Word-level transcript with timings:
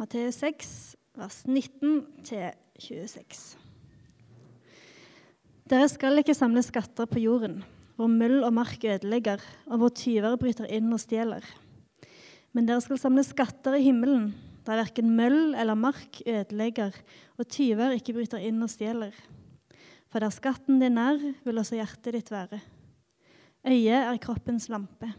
Matteus 0.00 0.38
6, 0.40 0.68
vers 1.20 1.42
19-26. 1.44 3.40
Dere 5.68 5.88
skal 5.92 6.22
ikke 6.22 6.32
samle 6.32 6.62
skatter 6.64 7.04
på 7.04 7.20
jorden, 7.20 7.58
hvor 8.00 8.08
møll 8.08 8.38
og 8.46 8.54
mark 8.56 8.80
ødelegger, 8.80 9.44
og 9.68 9.82
hvor 9.82 9.92
tyver 9.92 10.38
bryter 10.40 10.72
inn 10.72 10.88
og 10.88 11.02
stjeler. 11.04 11.44
Men 12.56 12.64
dere 12.64 12.80
skal 12.80 13.02
samle 13.02 13.26
skatter 13.28 13.76
i 13.76 13.84
himmelen, 13.90 14.32
der 14.64 14.80
verken 14.80 15.12
møll 15.20 15.52
eller 15.52 15.76
mark 15.76 16.24
ødelegger, 16.24 16.96
og 17.36 17.52
tyver 17.52 17.92
ikke 18.00 18.16
bryter 18.16 18.40
inn 18.40 18.64
og 18.64 18.72
stjeler. 18.72 19.12
For 20.08 20.24
der 20.24 20.32
skatten 20.32 20.80
din 20.80 20.96
er, 20.96 21.20
vil 21.44 21.60
også 21.60 21.76
hjertet 21.76 22.16
ditt 22.16 22.32
være. 22.32 22.64
Øyet 23.68 24.00
er 24.00 24.24
kroppens 24.24 24.72
lampe. 24.72 25.12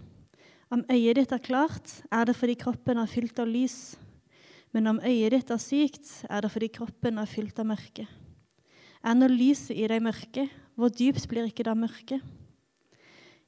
Om 0.74 0.90
øyet 0.90 1.22
ditt 1.22 1.38
er 1.38 1.50
klart, 1.52 2.00
er 2.10 2.26
det 2.26 2.34
fordi 2.34 2.58
kroppen 2.58 2.98
er 2.98 3.14
fylt 3.14 3.38
av 3.38 3.46
lys. 3.46 3.94
Men 4.72 4.88
om 4.88 5.00
øyet 5.04 5.34
ditt 5.34 5.52
er 5.52 5.60
sykt, 5.60 6.10
er 6.30 6.44
det 6.44 6.52
fordi 6.52 6.70
kroppen 6.72 7.20
er 7.20 7.28
fylt 7.28 7.60
av 7.60 7.68
mørke. 7.68 8.06
Er 9.04 9.18
nå 9.18 9.28
lyset 9.32 9.76
i 9.76 9.88
deg 9.90 10.04
mørke, 10.04 10.46
hvor 10.80 10.94
dypt 10.94 11.28
blir 11.28 11.50
ikke 11.50 11.66
da 11.68 11.74
mørket? 11.76 12.22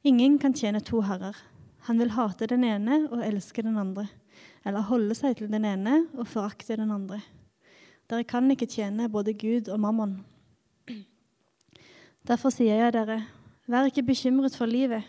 Ingen 0.03 0.35
kan 0.41 0.55
tjene 0.55 0.81
to 0.83 0.99
herrer. 1.05 1.37
Han 1.87 1.99
vil 1.99 2.11
hate 2.15 2.47
den 2.51 2.65
ene 2.67 3.05
og 3.09 3.23
elske 3.23 3.63
den 3.63 3.79
andre, 3.79 4.09
eller 4.67 4.87
holde 4.89 5.15
seg 5.15 5.37
til 5.39 5.51
den 5.51 5.63
ene 5.67 6.01
og 6.17 6.27
forakte 6.27 6.75
den 6.79 6.91
andre. 6.91 7.21
Dere 8.11 8.27
kan 8.27 8.51
ikke 8.51 8.67
tjene 8.67 9.07
både 9.11 9.35
Gud 9.35 9.71
og 9.71 9.79
mammon. 9.79 10.17
Derfor 12.27 12.51
sier 12.55 12.79
jeg 12.79 12.95
dere, 12.95 13.21
vær 13.67 13.87
ikke 13.87 14.03
bekymret 14.07 14.55
for 14.59 14.67
livet, 14.67 15.03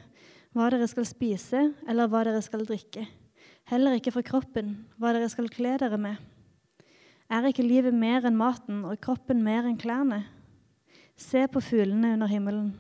hva 0.55 0.71
dere 0.71 0.87
skal 0.91 1.07
spise 1.07 1.69
eller 1.91 2.11
hva 2.11 2.23
dere 2.27 2.43
skal 2.43 2.67
drikke 2.67 3.07
heller 3.71 3.97
ikke 3.97 4.13
for 4.15 4.27
kroppen, 4.27 4.77
hva 5.01 5.15
dere 5.17 5.31
skal 5.33 5.51
kle 5.53 5.77
dere 5.81 5.99
med. 6.01 6.21
Er 7.33 7.49
ikke 7.49 7.65
livet 7.65 7.97
mer 7.97 8.27
enn 8.29 8.37
maten 8.37 8.83
og 8.85 9.01
kroppen 9.03 9.41
mer 9.45 9.65
enn 9.69 9.79
klærne? 9.81 10.25
Se 11.17 11.47
på 11.49 11.63
fuglene 11.63 12.15
under 12.17 12.29
himmelen. 12.29 12.75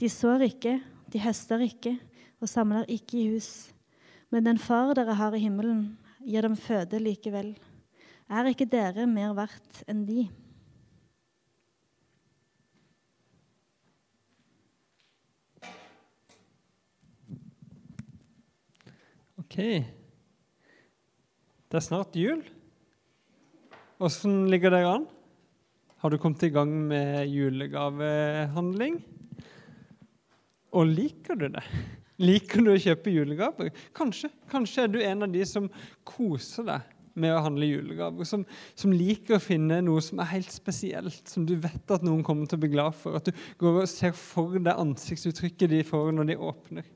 De 0.00 0.08
sår 0.10 0.46
ikke, 0.48 0.78
de 1.12 1.22
høster 1.22 1.62
ikke 1.64 1.94
og 2.40 2.50
samler 2.50 2.88
ikke 2.90 3.18
i 3.20 3.28
hus. 3.34 3.70
Men 4.30 4.44
den 4.46 4.58
far 4.60 4.92
dere 4.96 5.16
har 5.16 5.34
i 5.34 5.42
himmelen, 5.42 5.96
gir 6.26 6.44
dem 6.44 6.56
føde 6.58 7.00
likevel. 7.00 7.54
Er 8.28 8.50
ikke 8.50 8.68
dere 8.68 9.06
mer 9.08 9.32
verdt 9.36 9.84
enn 9.88 10.04
de? 10.08 10.26
Ok. 19.38 19.97
Det 21.68 21.76
er 21.76 21.84
snart 21.84 22.14
jul. 22.16 22.40
Åssen 24.00 24.46
ligger 24.48 24.72
dere 24.72 24.92
an? 24.96 25.02
Har 26.00 26.08
du 26.08 26.16
kommet 26.16 26.40
i 26.46 26.52
gang 26.54 26.70
med 26.88 27.26
julegavehandling? 27.28 28.94
Og 30.72 30.86
liker 30.88 31.36
du 31.36 31.50
det? 31.52 31.64
Liker 32.28 32.64
du 32.64 32.70
å 32.72 32.78
kjøpe 32.80 33.12
julegaver? 33.12 33.68
Kanskje, 33.94 34.30
kanskje 34.48 34.86
er 34.86 34.94
du 34.94 34.96
en 35.02 35.26
av 35.26 35.34
de 35.34 35.42
som 35.46 35.66
koser 36.08 36.64
deg 36.66 36.94
med 37.20 37.34
å 37.34 37.42
handle 37.44 37.68
julegaver. 37.68 38.26
Som, 38.26 38.46
som, 38.78 38.94
liker 38.94 39.36
å 39.36 39.42
finne 39.42 39.82
noe 39.84 40.00
som 40.02 40.22
er 40.24 40.30
helt 40.32 40.54
spesielt, 40.54 41.20
som 41.28 41.44
du 41.46 41.52
vet 41.60 41.92
at 41.94 42.06
noen 42.06 42.24
kommer 42.26 42.48
til 42.48 42.58
å 42.58 42.62
bli 42.64 42.72
glad 42.72 42.96
for. 42.96 43.18
At 43.20 43.28
du 43.28 43.44
går 43.60 43.82
og 43.82 43.92
ser 43.92 44.16
for 44.16 44.56
deg 44.56 44.72
ansiktsuttrykket 44.72 45.74
de 45.74 45.82
får 45.86 46.14
når 46.16 46.32
de 46.32 46.38
åpner. 46.48 46.88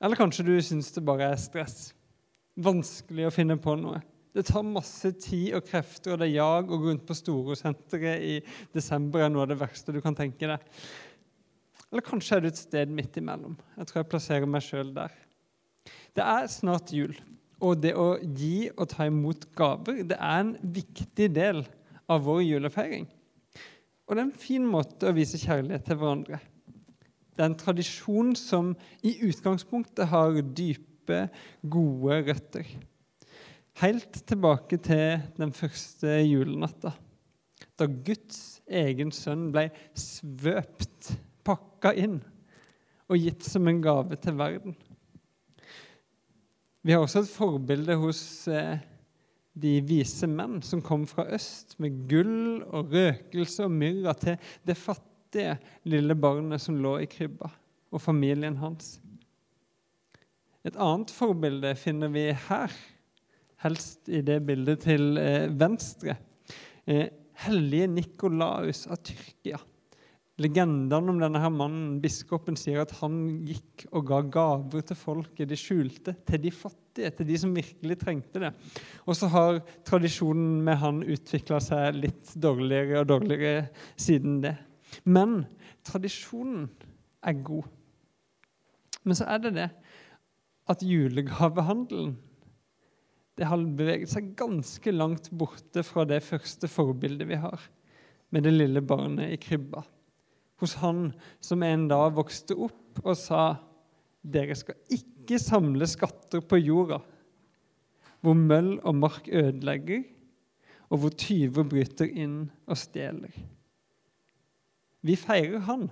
Eller 0.00 0.18
kanskje 0.18 0.46
du 0.48 0.54
syns 0.64 0.90
det 0.96 1.04
bare 1.04 1.28
er 1.34 1.44
stress 1.44 1.92
vanskelig 2.54 3.28
å 3.28 3.32
finne 3.34 3.56
på 3.60 3.74
noe. 3.78 4.00
Det 4.34 4.46
tar 4.48 4.66
masse 4.66 5.12
tid 5.22 5.54
og 5.54 5.66
krefter, 5.68 6.14
og 6.14 6.20
det 6.20 6.26
er 6.26 6.38
jag 6.40 6.66
å 6.66 6.78
gå 6.78 6.88
rundt 6.88 7.04
på 7.06 7.14
Storosenteret 7.14 8.22
i 8.26 8.38
desember 8.74 9.22
er 9.22 9.30
noe 9.30 9.44
av 9.44 9.52
det 9.52 9.60
verste 9.60 9.94
du 9.94 10.00
kan 10.02 10.16
tenke 10.18 10.48
deg. 10.50 10.64
Eller 11.92 12.02
kanskje 12.02 12.36
er 12.36 12.42
du 12.42 12.48
et 12.50 12.58
sted 12.58 12.90
midt 12.90 13.20
imellom. 13.20 13.54
Jeg 13.78 13.86
tror 13.86 14.00
jeg 14.00 14.10
plasserer 14.10 14.50
meg 14.50 14.64
sjøl 14.66 14.90
der. 14.96 15.12
Det 16.14 16.24
er 16.26 16.48
snart 16.50 16.90
jul, 16.94 17.14
og 17.62 17.78
det 17.82 17.92
å 17.98 18.16
gi 18.22 18.70
og 18.74 18.88
ta 18.90 19.06
imot 19.06 19.46
gaver 19.54 20.02
det 20.02 20.18
er 20.18 20.40
en 20.42 20.56
viktig 20.74 21.28
del 21.34 21.62
av 22.10 22.24
vår 22.26 22.42
julefeiring. 22.42 23.06
Og 24.04 24.16
det 24.16 24.20
er 24.20 24.26
en 24.26 24.42
fin 24.42 24.66
måte 24.68 25.08
å 25.08 25.14
vise 25.16 25.38
kjærlighet 25.40 25.86
til 25.86 26.00
hverandre. 26.00 26.40
Det 27.34 27.42
er 27.42 27.50
en 27.50 27.58
tradisjon 27.58 28.34
som 28.38 28.74
i 29.06 29.14
utgangspunktet 29.26 30.10
har 30.10 30.42
dype 30.42 30.93
dype, 31.04 31.28
gode 31.62 32.22
røtter. 32.28 32.64
Helt 33.82 34.22
tilbake 34.26 34.78
til 34.78 35.20
den 35.36 35.52
første 35.52 36.08
julenatta, 36.22 36.92
da 37.78 37.86
Guds 37.86 38.60
egen 38.70 39.10
sønn 39.12 39.50
ble 39.52 39.68
svøpt, 39.98 41.14
pakka 41.44 41.92
inn 41.98 42.20
og 43.10 43.18
gitt 43.20 43.44
som 43.44 43.66
en 43.68 43.82
gave 43.82 44.16
til 44.16 44.36
verden. 44.38 44.76
Vi 46.84 46.92
har 46.92 47.00
også 47.02 47.24
et 47.24 47.32
forbilde 47.32 47.96
hos 47.96 48.46
eh, 48.48 48.78
de 49.54 49.78
vise 49.84 50.28
menn 50.28 50.60
som 50.64 50.82
kom 50.84 51.06
fra 51.08 51.26
øst 51.32 51.76
med 51.80 52.04
gull 52.08 52.62
og 52.64 52.92
røkelse 52.92 53.64
og 53.66 53.72
myrra 53.72 54.14
til 54.20 54.36
det 54.66 54.76
fattige 54.76 55.56
lille 55.88 56.14
barnet 56.14 56.62
som 56.62 56.78
lå 56.80 56.98
i 57.02 57.08
krybba, 57.10 57.50
og 57.90 58.02
familien 58.02 58.56
hans. 58.60 58.98
Et 60.64 60.76
annet 60.80 61.10
forbilde 61.12 61.74
finner 61.76 62.08
vi 62.08 62.30
her, 62.46 62.72
helst 63.66 64.08
i 64.08 64.22
det 64.24 64.38
bildet 64.48 64.80
til 64.86 65.18
eh, 65.20 65.50
venstre. 65.52 66.16
Eh, 66.88 67.10
hellige 67.44 67.90
Nikolaus 67.92 68.86
av 68.88 69.02
Tyrkia. 69.04 69.58
Legendene 70.40 71.12
om 71.12 71.20
denne 71.20 71.42
her 71.42 71.52
mannen, 71.52 71.98
biskopen, 72.02 72.56
sier 72.56 72.80
at 72.80 72.94
han 73.02 73.20
gikk 73.44 73.84
og 73.92 74.08
ga 74.08 74.22
gaver 74.38 74.88
til 74.88 74.98
folket, 74.98 75.50
de 75.52 75.60
skjulte, 75.60 76.16
til 76.26 76.42
de 76.46 76.54
fattige, 76.54 77.12
til 77.12 77.28
de 77.28 77.38
som 77.44 77.52
virkelig 77.54 78.00
trengte 78.00 78.46
det. 78.46 78.54
Og 79.04 79.20
så 79.20 79.28
har 79.36 79.60
tradisjonen 79.84 80.64
med 80.64 80.80
han 80.80 81.04
utvikla 81.04 81.60
seg 81.62 82.00
litt 82.00 82.34
dårligere 82.40 83.04
og 83.04 83.12
dårligere 83.12 83.68
siden 84.00 84.40
det. 84.48 84.56
Men 85.04 85.42
tradisjonen 85.84 86.70
er 87.20 87.40
god. 87.44 87.68
Men 89.04 89.20
så 89.20 89.28
er 89.28 89.44
det 89.44 89.58
det 89.60 89.70
at 90.70 90.82
julegavehandelen 90.84 92.14
det 93.34 93.48
har 93.50 93.58
beveget 93.58 94.12
seg 94.12 94.30
ganske 94.38 94.92
langt 94.94 95.30
borte 95.34 95.82
fra 95.82 96.04
det 96.06 96.20
første 96.22 96.68
forbildet 96.70 97.26
vi 97.26 97.38
har, 97.42 97.58
med 98.30 98.46
det 98.46 98.52
lille 98.54 98.82
barnet 98.82 99.32
i 99.34 99.38
krybba. 99.42 99.82
Hos 100.62 100.76
han 100.78 101.08
som 101.42 101.64
en 101.66 101.88
dag 101.90 102.14
vokste 102.14 102.54
opp 102.54 103.02
og 103.02 103.16
sa 103.18 103.56
dere 104.22 104.54
skal 104.56 104.78
ikke 104.94 105.40
samle 105.42 105.88
skatter 105.90 106.44
på 106.46 106.60
jorda, 106.62 107.00
hvor 108.22 108.38
møll 108.38 108.76
og 108.86 109.02
mark 109.02 109.26
ødelegger, 109.28 110.06
og 110.94 111.02
hvor 111.02 111.18
tyver 111.18 111.66
bryter 111.66 112.06
inn 112.06 112.46
og 112.70 112.78
stjeler. 112.78 113.34
Vi 115.04 115.18
feirer 115.18 115.66
han, 115.66 115.88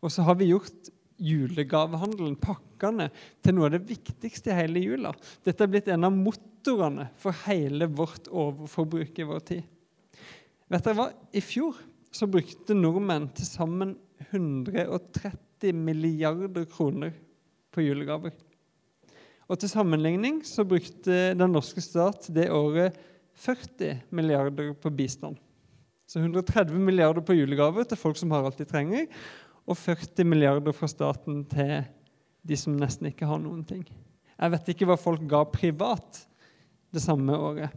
og 0.00 0.10
så 0.10 0.24
har 0.26 0.40
vi 0.40 0.50
gjort 0.50 0.88
julegavehandelen, 1.20 2.36
pakkene, 2.40 3.08
til 3.42 3.56
noe 3.56 3.68
av 3.68 3.76
det 3.76 3.84
viktigste 3.88 4.52
i 4.52 4.58
hele 4.58 4.82
jula. 4.82 5.12
Dette 5.44 5.64
er 5.64 5.72
blitt 5.72 5.90
en 5.92 6.08
av 6.08 6.14
motorene 6.16 7.08
for 7.20 7.36
hele 7.46 7.88
vårt 7.90 8.30
overforbruk 8.30 9.18
i 9.18 9.28
vår 9.28 9.44
tid. 9.52 9.66
Vet 10.72 10.86
dere 10.86 10.98
hva? 10.98 11.10
I 11.36 11.42
fjor 11.44 11.76
så 12.12 12.28
brukte 12.30 12.76
nordmenn 12.76 13.28
til 13.36 13.48
sammen 13.48 13.96
130 14.30 15.76
milliarder 15.76 16.66
kroner 16.70 17.14
på 17.72 17.84
julegaver. 17.84 18.34
Og 19.50 19.60
til 19.60 19.68
sammenligning 19.72 20.40
så 20.48 20.64
brukte 20.64 21.32
den 21.36 21.52
norske 21.52 21.82
stat 21.84 22.28
det 22.32 22.48
året 22.52 22.96
40 23.42 24.12
milliarder 24.14 24.72
på 24.76 24.92
bistand. 24.94 25.36
Så 26.08 26.20
130 26.20 26.76
milliarder 26.76 27.24
på 27.24 27.36
julegaver 27.36 27.86
til 27.88 28.00
folk 28.00 28.18
som 28.20 28.32
har 28.34 28.44
alt 28.44 28.60
de 28.60 28.68
trenger, 28.68 29.06
og 29.66 29.78
40 29.78 30.26
milliarder 30.26 30.74
fra 30.74 30.88
staten 30.90 31.44
til 31.50 31.82
de 32.42 32.58
som 32.58 32.74
nesten 32.78 33.10
ikke 33.10 33.28
har 33.28 33.40
noen 33.42 33.62
ting. 33.66 33.84
Jeg 34.34 34.54
vet 34.54 34.70
ikke 34.72 34.88
hva 34.90 34.98
folk 34.98 35.22
ga 35.30 35.44
privat 35.46 36.24
det 36.92 37.02
samme 37.04 37.36
året. 37.36 37.74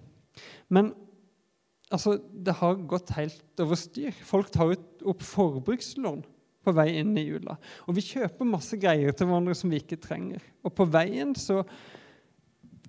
Men 0.73 0.93
altså, 1.93 2.17
det 2.17 2.57
har 2.59 2.79
gått 2.89 3.13
helt 3.19 3.61
over 3.61 3.77
styr. 3.79 4.15
Folk 4.25 4.49
tar 4.53 4.73
opp 5.05 5.21
forbrukslån 5.23 6.23
på 6.65 6.73
vei 6.73 6.87
inn 6.99 7.13
i 7.19 7.27
jula. 7.27 7.59
Og 7.85 7.99
vi 7.99 8.05
kjøper 8.07 8.49
masse 8.49 8.77
greier 8.81 9.13
til 9.13 9.29
hverandre 9.29 9.55
som 9.57 9.71
vi 9.71 9.81
ikke 9.83 10.01
trenger. 10.01 10.41
Og 10.65 10.73
på 10.75 10.87
veien 10.89 11.35
så, 11.37 11.61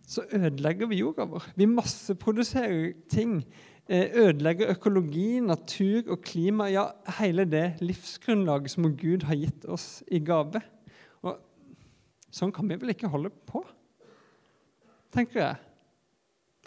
så 0.08 0.25
ødelegger 0.32 0.88
vi 0.88 1.02
jorda 1.02 1.28
vår. 1.28 1.50
Vi 1.60 1.69
masseproduserer 1.69 2.94
ting 3.12 3.42
ødelegger 3.87 4.73
økologi, 4.75 5.38
natur 5.44 6.11
og 6.11 6.23
klima, 6.27 6.67
ja, 6.73 6.88
hele 7.21 7.47
det 7.49 7.79
livsgrunnlaget 7.85 8.75
som 8.75 8.88
Gud 8.99 9.27
har 9.29 9.38
gitt 9.38 9.67
oss 9.71 10.03
i 10.11 10.19
gave. 10.19 10.62
Og 11.23 11.38
sånn 12.35 12.55
kan 12.55 12.67
vi 12.67 12.79
vel 12.81 12.94
ikke 12.94 13.11
holde 13.12 13.31
på, 13.47 13.62
tenker 15.15 15.43
jeg. 15.43 15.62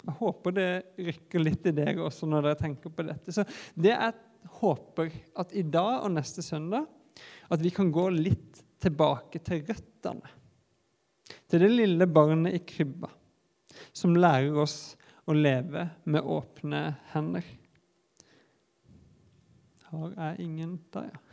Jeg 0.00 0.16
håper 0.16 0.56
det 0.56 0.70
rykker 0.96 1.42
litt 1.44 1.66
i 1.68 1.76
dere 1.76 2.06
også 2.06 2.28
når 2.28 2.46
dere 2.46 2.60
tenker 2.62 2.92
på 2.94 3.04
dette. 3.04 3.34
Så 3.36 3.44
det 3.76 3.92
jeg 3.92 4.16
håper 4.62 5.12
at 5.42 5.52
i 5.52 5.64
dag 5.68 6.06
og 6.06 6.14
neste 6.14 6.44
søndag 6.44 6.88
at 7.52 7.60
vi 7.60 7.72
kan 7.74 7.90
gå 7.92 8.06
litt 8.14 8.62
tilbake 8.80 9.42
til 9.44 9.60
røttene. 9.68 10.36
Til 11.50 11.60
det 11.60 11.68
lille 11.68 12.08
barnet 12.08 12.56
i 12.56 12.62
krybba 12.64 13.10
som 13.92 14.16
lærer 14.16 14.56
oss 14.62 14.94
å 15.30 15.36
leve 15.36 15.86
med 16.10 16.26
åpne 16.26 16.82
hender. 17.14 17.46
Har 19.90 20.14
jeg 20.14 20.46
ingen 20.46 20.78
der, 20.94 21.10
ja? 21.10 21.26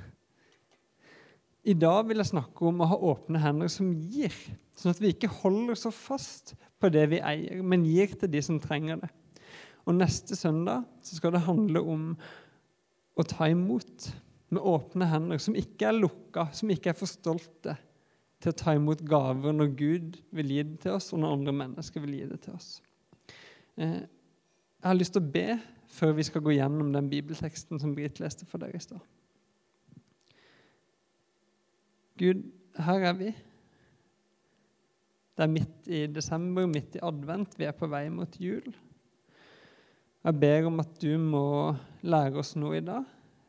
I 1.67 1.73
dag 1.75 2.05
vil 2.07 2.21
jeg 2.21 2.29
snakke 2.29 2.63
om 2.69 2.79
å 2.79 2.87
ha 2.87 2.97
åpne 3.09 3.41
hender 3.43 3.67
som 3.67 3.89
gir, 3.91 4.31
sånn 4.79 4.93
at 4.93 5.01
vi 5.03 5.09
ikke 5.11 5.27
holder 5.41 5.75
så 5.75 5.91
fast 5.91 6.53
på 6.79 6.87
det 6.93 7.03
vi 7.11 7.19
eier, 7.19 7.59
men 7.59 7.83
gir 7.83 8.13
til 8.15 8.31
de 8.31 8.39
som 8.45 8.59
trenger 8.63 9.01
det. 9.01 9.09
Og 9.83 9.97
Neste 9.97 10.37
søndag 10.39 10.85
skal 11.03 11.35
det 11.35 11.43
handle 11.43 11.81
om 11.83 12.05
å 13.19 13.25
ta 13.27 13.49
imot 13.51 14.07
med 14.53 14.63
åpne 14.63 15.09
hender, 15.11 15.43
som 15.43 15.57
ikke 15.59 15.89
er 15.89 15.99
lukka, 15.99 16.47
som 16.55 16.71
ikke 16.71 16.93
er 16.93 16.97
for 16.97 17.11
stolte 17.11 17.75
til 18.39 18.53
å 18.53 18.57
ta 18.63 18.77
imot 18.77 19.03
gaver 19.03 19.55
når 19.55 19.75
Gud 19.75 20.19
vil 20.37 20.53
gi 20.53 20.63
det 20.69 20.81
til 20.85 20.95
oss, 20.95 21.11
og 21.11 21.19
når 21.19 21.35
andre 21.35 21.57
mennesker 21.65 22.03
vil 22.03 22.15
gi 22.15 22.29
det 22.31 22.39
til 22.45 22.55
oss. 22.55 22.77
Eh, 23.77 24.01
jeg 24.77 24.89
har 24.89 24.97
lyst 24.97 25.13
til 25.13 25.21
å 25.21 25.31
be 25.33 25.59
før 25.93 26.15
vi 26.17 26.25
skal 26.27 26.43
gå 26.45 26.55
gjennom 26.57 26.89
den 26.93 27.09
bibelteksten 27.11 27.79
som 27.81 27.93
Britt 27.95 28.19
leste 28.21 28.47
for 28.49 28.61
dere 28.61 28.77
i 28.77 28.83
stad. 28.83 29.01
Gud, 32.17 32.41
her 32.81 33.05
er 33.05 33.13
vi. 33.17 33.31
Det 35.37 35.45
er 35.45 35.53
midt 35.53 35.89
i 35.93 35.99
desember, 36.09 36.65
midt 36.65 36.97
i 36.97 37.03
advent. 37.05 37.53
Vi 37.59 37.67
er 37.69 37.75
på 37.77 37.89
vei 37.89 38.07
mot 38.09 38.39
jul. 38.41 38.65
Jeg 40.25 40.39
ber 40.41 40.65
om 40.65 40.81
at 40.81 40.97
du 40.97 41.13
må 41.21 41.75
lære 42.01 42.41
oss 42.41 42.55
noe 42.57 42.79
i 42.79 42.85
dag 42.85 43.05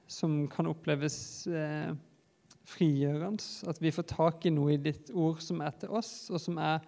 som 0.08 0.42
kan 0.52 0.68
oppleves 0.68 1.16
eh, 1.48 1.94
frigjørende. 2.68 3.44
At 3.68 3.80
vi 3.80 3.92
får 3.92 4.08
tak 4.12 4.44
i 4.44 4.52
noe 4.52 4.76
i 4.76 4.82
ditt 4.82 5.08
ord 5.16 5.40
som 5.44 5.64
er 5.64 5.72
til 5.80 5.96
oss, 5.96 6.28
og 6.28 6.40
som 6.44 6.60
er 6.60 6.84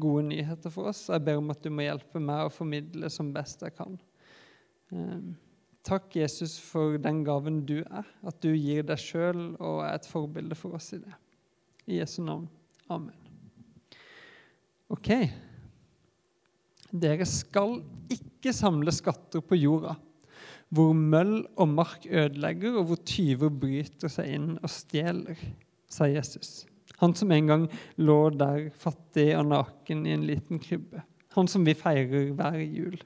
gode 0.00 0.28
nyheter 0.30 0.72
for 0.72 0.90
oss. 0.90 1.06
Jeg 1.10 1.24
ber 1.26 1.40
om 1.40 1.52
at 1.54 1.62
du 1.64 1.70
må 1.74 1.84
hjelpe 1.86 2.22
meg 2.22 2.46
å 2.46 2.52
formidle 2.52 3.10
som 3.12 3.32
best 3.34 3.62
jeg 3.66 3.76
kan. 3.78 3.98
Eh, 4.94 5.30
takk, 5.86 6.10
Jesus, 6.16 6.58
for 6.62 6.98
den 7.02 7.22
gaven 7.26 7.62
du 7.68 7.80
er. 7.82 8.08
At 8.26 8.40
du 8.44 8.52
gir 8.54 8.86
deg 8.88 9.00
sjøl 9.02 9.52
og 9.56 9.82
er 9.86 9.96
et 9.96 10.08
forbilde 10.08 10.58
for 10.58 10.78
oss 10.78 10.92
i 10.96 11.02
det. 11.02 11.14
I 11.88 12.00
Jesu 12.00 12.20
navn. 12.24 12.48
Amen. 12.92 13.16
Ok. 14.88 15.12
Dere 16.88 17.26
skal 17.28 17.82
ikke 18.12 18.54
samle 18.56 18.92
skatter 18.96 19.42
på 19.44 19.58
jorda, 19.60 19.92
hvor 20.72 20.94
møll 20.96 21.42
og 21.60 21.68
mark 21.68 22.06
ødelegger, 22.08 22.78
og 22.80 22.88
hvor 22.88 23.02
tyver 23.08 23.52
bryter 23.52 24.12
seg 24.12 24.32
inn 24.38 24.50
og 24.56 24.72
stjeler, 24.72 25.40
sa 25.88 26.08
Jesus. 26.08 26.62
Han 27.02 27.14
som 27.14 27.30
en 27.32 27.46
gang 27.50 27.68
lå 28.00 28.18
der 28.34 28.68
fattig 28.74 29.30
og 29.38 29.46
naken 29.52 30.06
i 30.06 30.16
en 30.16 30.26
liten 30.26 30.58
krybbe. 30.62 31.04
Han 31.36 31.48
som 31.50 31.66
vi 31.66 31.76
feirer 31.78 32.32
hver 32.34 32.58
jul. 32.64 32.98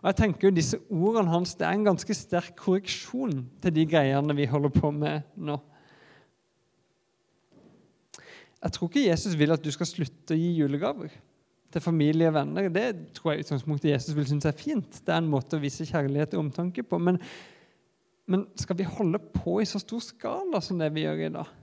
Og 0.00 0.08
jeg 0.10 0.18
tenker 0.22 0.48
jo 0.48 0.54
Disse 0.56 0.78
ordene 0.88 1.32
hans 1.32 1.54
det 1.58 1.66
er 1.68 1.76
en 1.76 1.88
ganske 1.90 2.14
sterk 2.16 2.54
korreksjon 2.58 3.42
til 3.62 3.74
de 3.74 3.84
greiene 3.88 4.36
vi 4.36 4.48
holder 4.48 4.72
på 4.74 4.90
med 4.94 5.26
nå. 5.36 5.58
Jeg 8.58 8.74
tror 8.74 8.90
ikke 8.90 9.06
Jesus 9.06 9.36
vil 9.38 9.54
at 9.54 9.62
du 9.62 9.70
skal 9.70 9.86
slutte 9.86 10.34
å 10.34 10.38
gi 10.38 10.56
julegaver 10.58 11.12
til 11.72 11.84
familie 11.84 12.30
og 12.30 12.34
venner. 12.34 12.70
Det 12.72 12.86
tror 13.14 13.32
jeg 13.34 13.44
utgangspunktet 13.44 13.92
Jesus 13.92 14.16
vil 14.16 14.26
synes 14.26 14.48
er 14.48 14.56
fint. 14.56 14.98
Det 15.04 15.14
er 15.14 15.20
en 15.20 15.30
måte 15.30 15.58
å 15.58 15.62
vise 15.62 15.86
kjærlighet 15.86 16.34
og 16.34 16.46
omtanke 16.46 16.82
på. 16.82 16.98
Men, 16.98 17.20
men 18.26 18.48
skal 18.58 18.80
vi 18.80 18.88
holde 18.88 19.20
på 19.34 19.60
i 19.62 19.68
så 19.68 19.78
stor 19.82 20.02
skala 20.02 20.62
som 20.64 20.80
det 20.80 20.90
vi 20.96 21.04
gjør 21.04 21.26
i 21.28 21.32
dag? 21.38 21.57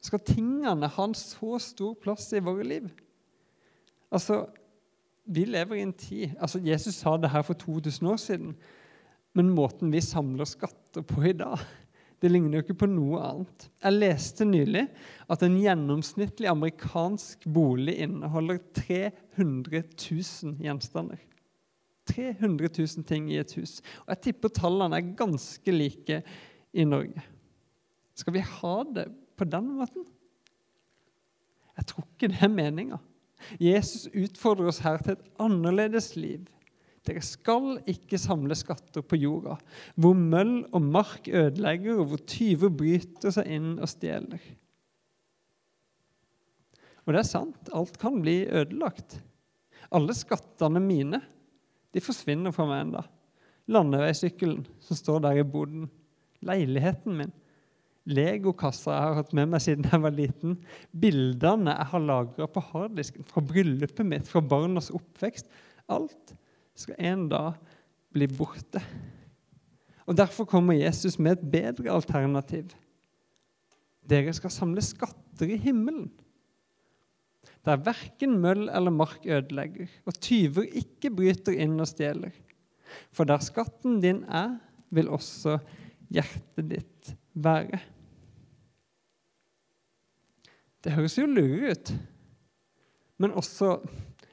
Skal 0.00 0.22
tingene 0.24 0.88
ha 0.88 1.04
en 1.04 1.16
så 1.16 1.58
stor 1.60 1.94
plass 2.00 2.30
i 2.32 2.42
våre 2.44 2.64
liv? 2.64 2.88
Altså, 4.10 4.46
Vi 5.30 5.44
lever 5.44 5.76
i 5.76 5.82
en 5.84 5.92
tid 5.92 6.32
altså 6.40 6.58
Jesus 6.58 6.96
sa 6.96 7.12
det 7.20 7.30
her 7.30 7.42
for 7.46 7.54
2000 7.54 8.08
år 8.08 8.16
siden. 8.16 8.56
Men 9.34 9.52
måten 9.54 9.92
vi 9.92 10.00
samler 10.00 10.48
skatter 10.48 11.04
på 11.06 11.22
i 11.28 11.32
dag 11.32 11.60
det 12.20 12.28
ligner 12.28 12.58
jo 12.58 12.64
ikke 12.66 12.82
på 12.82 12.88
noe 12.90 13.20
annet. 13.24 13.66
Jeg 13.80 13.96
leste 13.96 14.44
nylig 14.44 14.84
at 15.32 15.42
en 15.44 15.56
gjennomsnittlig 15.56 16.50
amerikansk 16.50 17.46
bolig 17.48 17.96
inneholder 18.04 18.60
300 18.76 19.80
000 19.96 20.58
gjenstander. 20.60 21.22
300 22.10 22.68
000 22.76 23.06
ting 23.08 23.30
i 23.32 23.38
et 23.40 23.54
hus. 23.56 23.78
Og 24.04 24.12
Jeg 24.12 24.22
tipper 24.26 24.52
tallene 24.52 25.00
er 25.00 25.14
ganske 25.16 25.72
like 25.72 26.20
i 26.76 26.84
Norge. 26.84 27.24
Skal 28.18 28.36
vi 28.36 28.44
ha 28.44 28.76
det 28.84 29.08
på 29.40 29.48
den 29.48 29.72
måten? 29.80 30.06
Jeg 31.80 31.88
tror 31.88 32.06
ikke 32.06 32.30
det 32.32 32.42
er 32.44 32.52
meninga. 32.52 33.00
Jesus 33.56 34.10
utfordrer 34.12 34.68
oss 34.68 34.82
her 34.84 35.00
til 35.00 35.16
et 35.16 35.28
annerledes 35.40 36.12
liv 36.20 36.44
dere 37.08 37.22
skal 37.24 37.78
ikke 37.88 38.18
samle 38.20 38.56
skatter 38.58 39.04
på 39.06 39.16
jorda, 39.16 39.56
hvor 39.96 40.16
møll 40.16 40.66
og 40.76 40.82
mark 40.84 41.28
ødelegger, 41.32 42.02
og 42.02 42.10
hvor 42.10 42.24
tyver 42.28 42.72
bryter 42.72 43.32
seg 43.32 43.48
inn 43.56 43.70
og 43.80 43.88
stjeler. 43.88 44.42
Og 47.06 47.14
det 47.14 47.22
er 47.22 47.30
sant, 47.30 47.72
alt 47.74 47.96
kan 48.00 48.20
bli 48.20 48.42
ødelagt. 48.44 49.16
Alle 49.90 50.14
skattene 50.14 50.82
mine 50.84 51.22
de 51.90 52.02
forsvinner 52.04 52.52
fra 52.54 52.68
meg 52.68 52.84
enda. 52.84 53.06
Landeveissykkelen 53.72 54.66
som 54.84 54.98
står 54.98 55.24
der 55.24 55.40
i 55.40 55.46
boden, 55.46 55.88
leiligheten 56.44 57.16
min, 57.16 57.32
legokassa 58.08 58.94
jeg 58.94 59.06
har 59.06 59.18
hatt 59.20 59.32
med 59.36 59.50
meg 59.52 59.62
siden 59.64 59.88
jeg 59.90 60.02
var 60.02 60.14
liten, 60.14 60.56
bildene 60.90 61.74
jeg 61.76 61.90
har 61.92 62.04
lagra 62.04 62.48
på 62.48 62.62
harddisken 62.70 63.26
fra 63.28 63.42
bryllupet 63.44 64.06
mitt, 64.06 64.28
fra 64.28 64.42
barnas 64.44 64.90
oppvekst 64.94 65.50
Alt 65.90 66.34
skal 66.78 67.00
en 67.02 67.26
dag 67.30 67.56
bli 68.14 68.28
borte. 68.30 68.82
Og 70.06 70.16
Derfor 70.18 70.46
kommer 70.48 70.78
Jesus 70.78 71.18
med 71.18 71.38
et 71.38 71.50
bedre 71.52 71.90
alternativ. 71.92 72.72
Dere 74.10 74.32
skal 74.34 74.52
samle 74.54 74.82
skatter 74.82 75.50
i 75.50 75.58
himmelen, 75.60 76.08
der 77.66 77.82
verken 77.84 78.38
møll 78.40 78.68
eller 78.72 78.94
mark 78.94 79.26
ødelegger, 79.26 79.90
og 80.08 80.16
tyver 80.22 80.66
ikke 80.80 81.12
bryter 81.12 81.58
inn 81.60 81.76
og 81.80 81.90
stjeler. 81.90 82.32
For 83.12 83.28
der 83.28 83.42
skatten 83.44 84.00
din 84.02 84.24
er, 84.24 84.56
vil 84.90 85.10
også 85.12 85.58
hjertet 86.10 86.70
ditt 86.72 87.12
være. 87.44 87.80
Det 90.80 90.94
høres 90.96 91.18
jo 91.18 91.26
lurere 91.28 91.74
ut, 91.74 91.92
men 93.20 93.36
også 93.36 93.74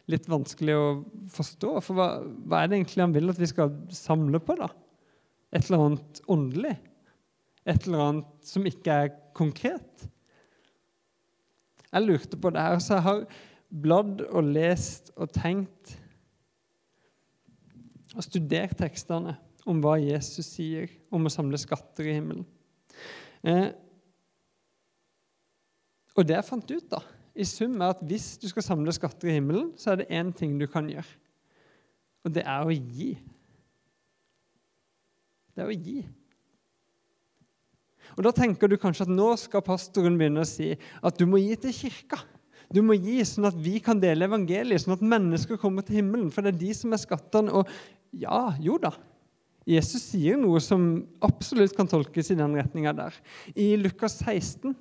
litt 0.08 0.28
vanskelig 0.32 0.76
å 0.80 0.86
forstå. 1.32 1.74
For 1.84 1.98
hva, 1.98 2.10
hva, 2.24 2.62
er 2.62 2.70
det 2.70 2.80
egentlig 2.80 3.04
han 3.04 3.16
vil 3.16 3.34
at 3.34 3.42
vi 3.42 3.50
skal 3.52 3.74
samle 3.94 4.40
på? 4.44 4.56
da? 4.60 4.70
Et 5.52 5.68
eller 5.68 5.90
annet 5.90 6.22
åndelig? 6.32 6.76
Et 7.68 7.88
eller 7.88 8.06
annet 8.06 8.48
som 8.48 8.68
ikke 8.70 9.02
er 9.04 9.14
konkret? 9.36 10.08
Jeg 11.92 12.04
lurte 12.04 12.40
på 12.40 12.52
det 12.56 12.64
her, 12.64 12.80
så 12.84 12.98
jeg 12.98 13.08
har 13.10 13.24
bladd 13.68 14.24
og 14.30 14.52
lest 14.56 15.12
og 15.18 15.32
tenkt 15.36 15.98
og 18.16 18.24
studert 18.24 18.78
tekstene 18.80 19.36
om 19.68 19.82
hva 19.84 19.98
Jesus 20.00 20.48
sier 20.56 20.88
om 21.14 21.28
å 21.28 21.32
samle 21.32 21.60
skatter 21.60 22.08
i 22.08 22.16
himmelen. 22.16 22.46
Eh, 23.48 23.70
og 26.18 26.26
det 26.28 26.36
jeg 26.36 26.48
fant 26.48 26.74
ut, 26.74 26.90
da, 26.92 27.00
i 27.38 27.46
sum 27.46 27.78
er 27.80 27.94
at 27.94 28.04
hvis 28.10 28.36
du 28.42 28.48
skal 28.50 28.66
samle 28.66 28.94
skatter 28.96 29.30
i 29.30 29.38
himmelen, 29.38 29.70
så 29.78 29.94
er 29.94 30.02
det 30.02 30.12
én 30.14 30.34
ting 30.36 30.58
du 30.60 30.66
kan 30.70 30.88
gjøre. 30.90 31.10
Og 32.26 32.34
det 32.34 32.44
er 32.44 32.66
å 32.66 32.74
gi. 32.74 33.12
Det 35.54 35.64
er 35.64 35.70
å 35.70 35.76
gi. 35.76 36.00
Og 38.18 38.24
Da 38.26 38.34
tenker 38.34 38.70
du 38.70 38.80
kanskje 38.82 39.06
at 39.06 39.14
nå 39.14 39.30
skal 39.38 39.64
pastoren 39.66 40.18
begynne 40.18 40.42
å 40.42 40.50
si 40.50 40.72
at 40.76 41.20
du 41.20 41.28
må 41.30 41.40
gi 41.44 41.56
til 41.62 41.76
kirka. 41.76 42.20
Du 42.74 42.82
må 42.84 42.98
gi 42.98 43.22
sånn 43.24 43.48
at 43.48 43.60
vi 43.62 43.78
kan 43.84 44.00
dele 44.02 44.28
evangeliet, 44.28 44.84
sånn 44.84 44.98
at 44.98 45.06
mennesker 45.06 45.60
kommer 45.62 45.86
til 45.86 46.02
himmelen. 46.02 46.32
For 46.34 46.44
det 46.44 46.56
er 46.56 46.64
de 46.66 46.72
som 46.76 46.96
er 46.96 47.00
skattene. 47.00 47.54
Og 47.54 47.70
ja, 48.18 48.42
jo 48.60 48.80
da. 48.82 48.92
Jesus 49.68 50.06
sier 50.14 50.38
noe 50.40 50.62
som 50.64 50.84
absolutt 51.26 51.76
kan 51.76 51.90
tolkes 51.92 52.32
i 52.32 52.38
den 52.40 52.56
retninga 52.56 52.94
der. 52.96 53.16
I 53.52 53.74
Lukas 53.80 54.16
16 54.24 54.76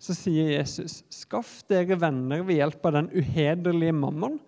så 0.00 0.16
sier 0.16 0.54
Jesus, 0.54 1.02
'Skaff 1.12 1.60
dere 1.68 1.98
venner 2.00 2.40
ved 2.46 2.56
hjelp 2.56 2.86
av 2.88 2.96
den 2.96 3.10
uhederlige 3.12 3.92
mammon.' 3.92 4.40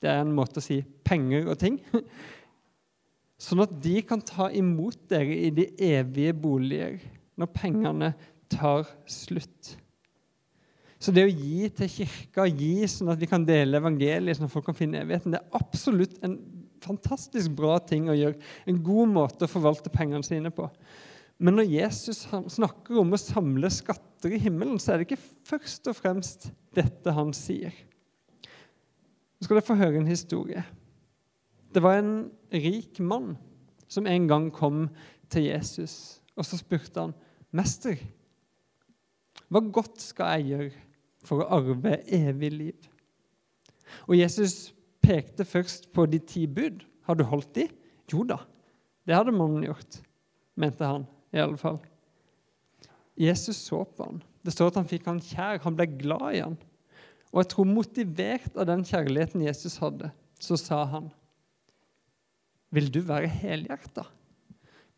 Det 0.00 0.08
er 0.08 0.20
en 0.20 0.34
måte 0.36 0.60
å 0.60 0.64
si 0.64 0.82
penger 1.04 1.48
og 1.48 1.58
ting. 1.60 1.78
Sånn 3.44 3.60
at 3.64 3.72
de 3.84 4.00
kan 4.04 4.20
ta 4.24 4.48
imot 4.52 5.08
dere 5.08 5.36
i 5.46 5.50
de 5.52 5.68
evige 5.76 6.32
boliger 6.36 6.98
når 7.40 7.52
pengene 7.52 8.10
tar 8.52 8.86
slutt. 9.10 9.74
Så 11.00 11.12
det 11.12 11.26
å 11.26 11.32
gi 11.32 11.68
til 11.74 11.90
kirka, 11.90 12.46
gi 12.48 12.86
sånn 12.88 13.10
at 13.12 13.20
vi 13.20 13.28
kan 13.28 13.42
dele 13.44 13.76
evangeliet, 13.76 14.38
sånn 14.38 14.48
at 14.48 14.54
folk 14.54 14.64
kan 14.70 14.78
finne 14.78 15.02
evigheten, 15.02 15.34
det 15.34 15.40
er 15.42 15.58
absolutt 15.58 16.14
en 16.24 16.38
fantastisk 16.84 17.54
bra 17.56 17.78
ting 17.82 18.10
å 18.10 18.16
gjøre. 18.16 18.38
En 18.68 18.82
god 18.84 19.12
måte 19.14 19.46
å 19.46 19.50
forvalte 19.50 19.92
pengene 19.92 20.24
sine 20.26 20.52
på. 20.54 20.68
Men 21.42 21.58
når 21.58 21.72
Jesus 21.72 22.22
snakker 22.28 23.00
om 23.00 23.14
å 23.14 23.20
samle 23.20 23.70
skatter 23.72 24.36
i 24.36 24.40
himmelen, 24.40 24.78
så 24.78 24.94
er 24.94 25.00
det 25.00 25.08
ikke 25.08 25.24
først 25.48 25.90
og 25.90 25.98
fremst 25.98 26.48
dette 26.76 27.14
han 27.14 27.34
sier. 27.36 27.74
Nå 28.44 29.46
skal 29.46 29.58
dere 29.58 29.66
få 29.66 29.78
høre 29.80 30.00
en 30.00 30.08
historie. 30.08 30.62
Det 31.74 31.82
var 31.82 31.98
en 31.98 32.14
rik 32.54 33.00
mann 33.02 33.34
som 33.90 34.06
en 34.06 34.28
gang 34.30 34.46
kom 34.54 34.86
til 35.32 35.48
Jesus, 35.48 36.22
og 36.38 36.46
så 36.46 36.58
spurte 36.58 37.00
han, 37.00 37.14
'Mester, 37.52 37.98
hva 39.50 39.60
godt 39.60 40.00
skal 40.02 40.38
jeg 40.38 40.48
gjøre 40.48 40.70
for 41.26 41.42
å 41.42 41.50
arve 41.58 41.98
evig 42.06 42.52
liv?' 42.52 42.88
Og 44.08 44.16
Jesus 44.18 44.72
pekte 45.04 45.46
først 45.46 45.90
på 45.94 46.06
de 46.10 46.18
ti 46.18 46.46
bud. 46.48 46.84
Har 47.04 47.18
du 47.18 47.24
holdt 47.28 47.52
de? 47.56 47.68
Jo 48.12 48.24
da, 48.28 48.40
det 49.04 49.16
hadde 49.16 49.34
mannen 49.36 49.64
gjort, 49.66 50.00
mente 50.60 50.88
han 50.88 51.06
i 51.34 51.40
alle 51.42 51.58
fall. 51.60 51.80
Jesus 53.20 53.60
så 53.68 53.82
på 53.84 54.08
han. 54.08 54.22
Det 54.44 54.52
står 54.52 54.72
at 54.72 54.78
han 54.80 54.88
fikk 54.88 55.06
han 55.08 55.22
kjær. 55.22 55.62
Han 55.64 55.76
ble 55.78 55.86
glad 56.00 56.26
i 56.34 56.42
han. 56.42 56.56
Og 57.32 57.40
jeg 57.42 57.50
tror 57.52 57.68
motivert 57.70 58.58
av 58.58 58.68
den 58.68 58.84
kjærligheten 58.86 59.44
Jesus 59.46 59.78
hadde, 59.82 60.10
så 60.38 60.58
sa 60.60 60.84
han 60.90 61.08
Vil 62.74 62.90
du 62.94 63.00
være 63.06 63.30
helhjerta? 63.30 64.04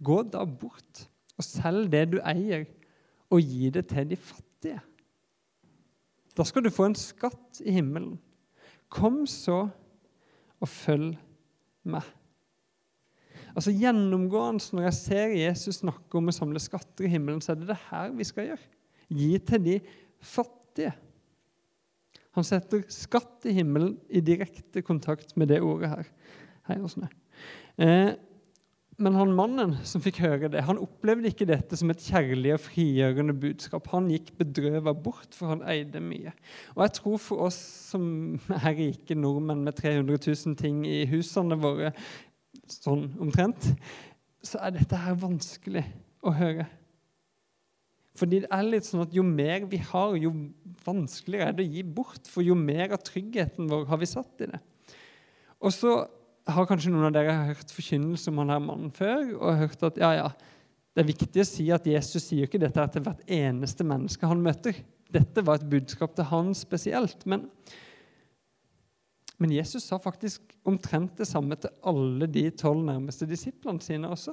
Gå 0.04 0.22
da 0.28 0.44
bort 0.44 1.06
og 1.36 1.44
selg 1.44 1.90
det 1.92 2.04
du 2.12 2.18
eier, 2.24 2.66
og 3.32 3.40
gi 3.42 3.70
det 3.72 3.86
til 3.90 4.08
de 4.08 4.16
fattige. 4.16 4.80
Da 6.36 6.44
skal 6.44 6.64
du 6.64 6.70
få 6.72 6.90
en 6.90 6.96
skatt 6.96 7.60
i 7.64 7.74
himmelen. 7.76 8.18
Kom 8.92 9.24
så 9.28 9.66
og 10.62 10.70
følg 10.70 11.14
meg. 11.86 12.06
Altså 13.56 13.72
Gjennomgående 13.72 14.76
når 14.76 14.88
jeg 14.88 14.96
ser 14.98 15.34
Jesus 15.38 15.80
snakke 15.80 16.18
om 16.18 16.28
å 16.28 16.34
samle 16.34 16.60
skatter 16.60 17.08
i 17.08 17.12
himmelen, 17.14 17.40
så 17.40 17.54
er 17.54 17.60
det 17.60 17.70
det 17.70 17.78
her 17.88 18.12
vi 18.16 18.26
skal 18.28 18.50
gjøre. 18.50 18.66
Gi 19.16 19.30
til 19.48 19.62
de 19.64 19.76
fattige. 20.20 20.92
Han 22.36 22.44
setter 22.44 22.82
skatt 22.92 23.46
i 23.48 23.54
himmelen 23.56 23.94
i 24.12 24.20
direkte 24.20 24.82
kontakt 24.84 25.32
med 25.40 25.48
det 25.52 25.62
ordet 25.64 25.92
her. 25.94 26.10
Hei, 26.68 26.80
åssen 26.84 27.06
eh, 27.06 28.12
Men 28.96 29.16
han 29.18 29.34
mannen 29.36 29.74
som 29.84 30.00
fikk 30.00 30.22
høre 30.24 30.48
det, 30.48 30.62
han 30.64 30.78
opplevde 30.80 31.28
ikke 31.28 31.48
dette 31.48 31.76
som 31.76 31.90
et 31.92 32.00
kjærlig 32.00 32.54
og 32.54 32.62
frigjørende 32.64 33.34
budskap. 33.36 33.90
Han 33.92 34.08
gikk 34.08 34.30
bedrøva 34.38 34.94
bort, 34.96 35.36
for 35.36 35.52
han 35.52 35.64
eide 35.68 36.00
mye. 36.00 36.32
Og 36.72 36.80
jeg 36.86 36.94
tror 36.96 37.20
for 37.20 37.44
oss 37.50 37.58
som 37.90 38.06
er 38.56 38.72
rike 38.78 39.18
nordmenn 39.18 39.66
med 39.66 39.76
300 39.76 40.16
000 40.16 40.56
ting 40.56 40.80
i 40.88 41.02
husene 41.10 41.60
våre, 41.60 41.92
sånn 42.72 43.10
omtrent, 43.20 43.68
så 44.40 44.64
er 44.64 44.78
dette 44.78 45.04
her 45.04 45.20
vanskelig 45.20 45.84
å 46.24 46.32
høre. 46.38 46.66
Fordi 48.16 48.40
det 48.46 48.52
er 48.54 48.64
litt 48.64 48.86
sånn 48.88 49.04
at 49.04 49.14
Jo 49.14 49.24
mer 49.28 49.66
vi 49.68 49.80
har, 49.90 50.16
jo 50.16 50.32
vanskeligere 50.86 51.50
er 51.50 51.56
det 51.58 51.66
å 51.66 51.74
gi 51.74 51.84
bort. 51.84 52.30
For 52.32 52.46
jo 52.46 52.56
mer 52.56 52.94
av 52.96 53.04
tryggheten 53.04 53.68
vår 53.68 53.84
har 53.90 54.00
vi 54.00 54.08
satt 54.08 54.46
i 54.46 54.48
det. 54.54 54.62
Og 55.60 55.74
så 55.74 55.98
har 56.46 56.68
kanskje 56.68 56.92
noen 56.94 57.08
av 57.08 57.14
dere 57.16 57.34
hørt 57.48 57.72
forkynnelse 57.74 58.30
om 58.30 58.42
han 58.42 58.52
her 58.54 58.60
mannen 58.62 58.92
før. 58.94 59.32
og 59.40 59.62
hørt 59.64 59.82
at 59.82 59.98
ja, 59.98 60.12
ja, 60.14 60.28
Det 60.94 61.02
er 61.02 61.12
viktig 61.12 61.42
å 61.42 61.48
si 61.48 61.70
at 61.74 61.86
Jesus 61.86 62.28
sier 62.28 62.46
ikke 62.46 62.60
dette 62.62 62.86
til 62.92 63.02
hvert 63.02 63.24
eneste 63.26 63.84
menneske 63.84 64.26
han 64.26 64.44
møter. 64.44 64.78
Dette 65.12 65.42
var 65.44 65.58
et 65.58 65.70
budskap 65.70 66.14
til 66.16 66.28
han 66.30 66.54
spesielt. 66.54 67.26
Men 67.26 67.48
men 69.38 69.52
Jesus 69.52 69.84
sa 69.84 69.98
faktisk 70.00 70.54
omtrent 70.64 71.18
det 71.18 71.28
samme 71.28 71.58
til 71.60 71.72
alle 71.84 72.28
de 72.32 72.46
tolv 72.56 72.84
nærmeste 72.86 73.28
disiplene 73.28 73.82
sine 73.84 74.08
også. 74.08 74.32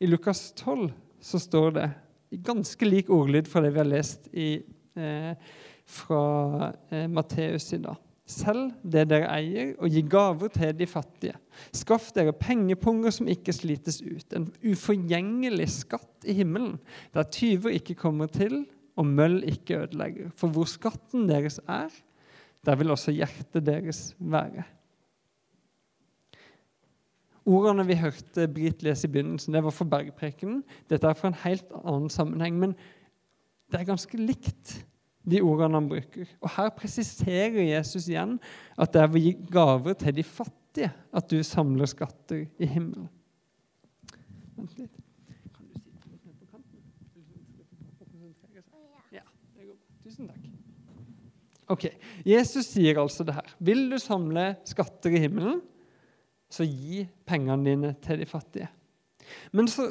I 0.00 0.08
Lukas 0.10 0.50
12 0.58 0.90
så 1.24 1.40
står 1.40 1.70
det 1.78 1.86
i 2.36 2.40
ganske 2.44 2.88
lik 2.88 3.08
ordlyd 3.12 3.48
fra 3.48 3.62
det 3.64 3.72
vi 3.72 3.80
har 3.80 3.88
lest 3.88 4.28
i, 4.34 4.50
eh, 5.00 5.32
fra 5.86 6.72
eh, 6.90 7.06
Matteus 7.08 7.72
i 7.72 7.80
dag. 7.80 8.05
Selv 8.26 8.72
det 8.82 9.04
dere 9.12 9.28
eier, 9.36 9.74
og 9.78 9.92
gi 9.94 10.02
gaver 10.02 10.50
til 10.50 10.72
de 10.74 10.86
fattige. 10.90 11.36
Skaff 11.76 12.08
dere 12.16 12.34
pengepunger 12.34 13.14
som 13.14 13.28
ikke 13.30 13.54
slites 13.54 14.00
ut, 14.02 14.26
en 14.34 14.48
uforgjengelig 14.66 15.68
skatt 15.76 16.26
i 16.26 16.34
himmelen, 16.40 16.80
der 17.14 17.28
tyver 17.30 17.76
ikke 17.78 17.94
kommer 17.98 18.26
til, 18.26 18.64
og 18.96 19.06
møll 19.06 19.42
ikke 19.46 19.84
ødelegger. 19.84 20.32
For 20.34 20.50
hvor 20.50 20.66
skatten 20.66 21.28
deres 21.28 21.60
er, 21.68 21.92
der 22.66 22.80
vil 22.80 22.90
også 22.90 23.14
hjertet 23.14 23.62
deres 23.66 24.08
være. 24.18 24.64
Ordene 27.46 27.84
vi 27.86 27.94
hørte 28.00 28.48
Brit 28.50 28.82
lese 28.82 29.06
i 29.06 29.12
begynnelsen, 29.12 29.54
det 29.54 29.62
var 29.62 29.74
for 29.74 29.86
bergprekenen. 29.86 30.64
Dette 30.90 31.06
er 31.06 31.14
fra 31.14 31.30
en 31.30 31.42
helt 31.44 31.70
annen 31.84 32.10
sammenheng, 32.10 32.58
men 32.58 32.74
det 33.70 33.78
er 33.78 33.86
ganske 33.86 34.18
likt 34.18 34.80
de 35.26 35.42
ordene 35.42 35.80
han 35.80 35.88
bruker. 35.90 36.28
Og 36.40 36.52
Her 36.56 36.70
presiserer 36.76 37.58
Jesus 37.66 38.06
igjen 38.10 38.36
at 38.78 38.92
det 38.94 39.02
er 39.02 39.10
ved 39.10 39.20
å 39.20 39.24
gi 39.24 39.34
gaver 39.52 39.98
til 39.98 40.16
de 40.16 40.24
fattige 40.26 40.92
at 41.16 41.30
du 41.30 41.40
samler 41.46 41.90
skatter 41.90 42.44
i 42.62 42.68
himmelen. 42.70 43.08
Vent 44.56 44.76
litt. 44.78 45.02
Kan 45.56 45.66
du 45.68 45.74
sitte? 45.74 45.96
Ja, 49.14 49.24
det 49.56 49.66
går. 49.66 49.80
Tusen 50.04 50.30
takk. 50.30 50.46
Ok, 51.74 51.88
Jesus 52.22 52.68
sier 52.70 53.00
altså 53.02 53.26
det 53.26 53.34
her. 53.34 53.54
Vil 53.58 53.88
du 53.90 53.98
samle 53.98 54.52
skatter 54.68 55.16
i 55.18 55.24
himmelen, 55.24 55.58
så 56.46 56.62
gi 56.62 57.02
pengene 57.26 57.66
dine 57.66 57.90
til 58.04 58.20
de 58.22 58.28
fattige. 58.30 58.68
Men 59.50 59.66
så, 59.66 59.88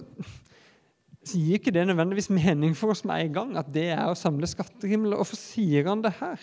så 1.25 1.39
gir 1.41 1.57
ikke 1.57 1.73
det 1.73 1.87
nødvendigvis 1.89 2.29
mening 2.29 2.75
for 2.77 2.93
oss 2.93 3.01
med 3.07 3.23
en 3.23 3.33
gang 3.33 3.55
at 3.57 3.71
det 3.73 3.87
er 3.95 4.05
å 4.05 4.17
samle 4.17 4.47
skatter 4.49 4.87
i 4.87 4.93
himmelen. 4.93 5.17
Hvorfor 5.17 5.39
sier 5.39 5.89
han 5.89 6.03
det 6.05 6.13
her? 6.19 6.41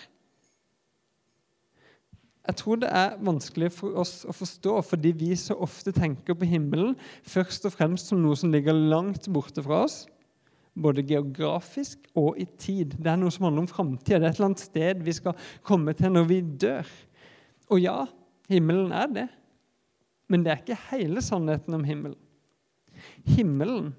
Jeg 2.43 2.59
tror 2.59 2.81
det 2.83 2.89
er 2.91 3.21
vanskelig 3.23 3.69
for 3.71 3.95
oss 4.03 4.25
å 4.27 4.35
forstå 4.35 4.81
fordi 4.89 5.13
vi 5.15 5.31
så 5.39 5.55
ofte 5.63 5.95
tenker 5.95 6.35
på 6.35 6.49
himmelen 6.51 6.97
først 7.23 7.69
og 7.69 7.77
fremst 7.77 8.11
som 8.11 8.19
noe 8.19 8.35
som 8.39 8.51
ligger 8.51 8.75
langt 8.75 9.31
borte 9.31 9.63
fra 9.63 9.85
oss 9.87 10.03
både 10.75 11.05
geografisk 11.05 12.07
og 12.17 12.39
i 12.41 12.47
tid. 12.59 12.97
Det 12.97 13.11
er 13.11 13.19
noe 13.21 13.33
som 13.33 13.47
handler 13.47 13.67
om 13.67 13.71
framtida. 13.71 14.19
Det 14.19 14.27
er 14.27 14.31
et 14.31 14.39
eller 14.39 14.51
annet 14.51 14.65
sted 14.65 15.03
vi 15.05 15.15
skal 15.17 15.49
komme 15.67 15.95
til 15.97 16.13
når 16.15 16.29
vi 16.31 16.41
dør. 16.65 16.93
Og 17.73 17.83
ja, 17.83 17.97
himmelen 18.51 18.93
er 18.97 19.11
det. 19.13 19.27
Men 20.33 20.45
det 20.45 20.53
er 20.53 20.63
ikke 20.63 20.81
hele 20.91 21.23
sannheten 21.25 21.77
om 21.77 21.85
himmelen. 21.85 22.19
Himmelen 23.37 23.93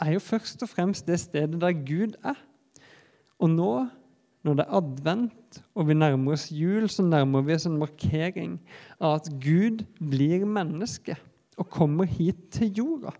er 0.00 0.14
jo 0.14 0.22
først 0.22 0.62
og 0.64 0.70
fremst 0.70 1.06
det 1.06 1.20
stedet 1.20 1.60
der 1.60 1.74
Gud 1.76 2.16
er. 2.24 2.38
Og 3.42 3.50
nå, 3.50 3.72
når 4.42 4.58
det 4.58 4.64
er 4.64 4.76
advent 4.78 5.60
og 5.74 5.88
vi 5.88 5.94
nærmer 5.94 6.32
oss 6.36 6.48
jul, 6.54 6.88
så 6.90 7.04
nærmer 7.04 7.44
vi 7.46 7.54
oss 7.54 7.66
en 7.68 7.78
markering 7.80 8.56
av 9.00 9.20
at 9.20 9.30
Gud 9.42 9.84
blir 9.98 10.46
menneske 10.48 11.16
og 11.60 11.68
kommer 11.70 12.08
hit 12.08 12.48
til 12.54 12.72
jorda. 12.78 13.12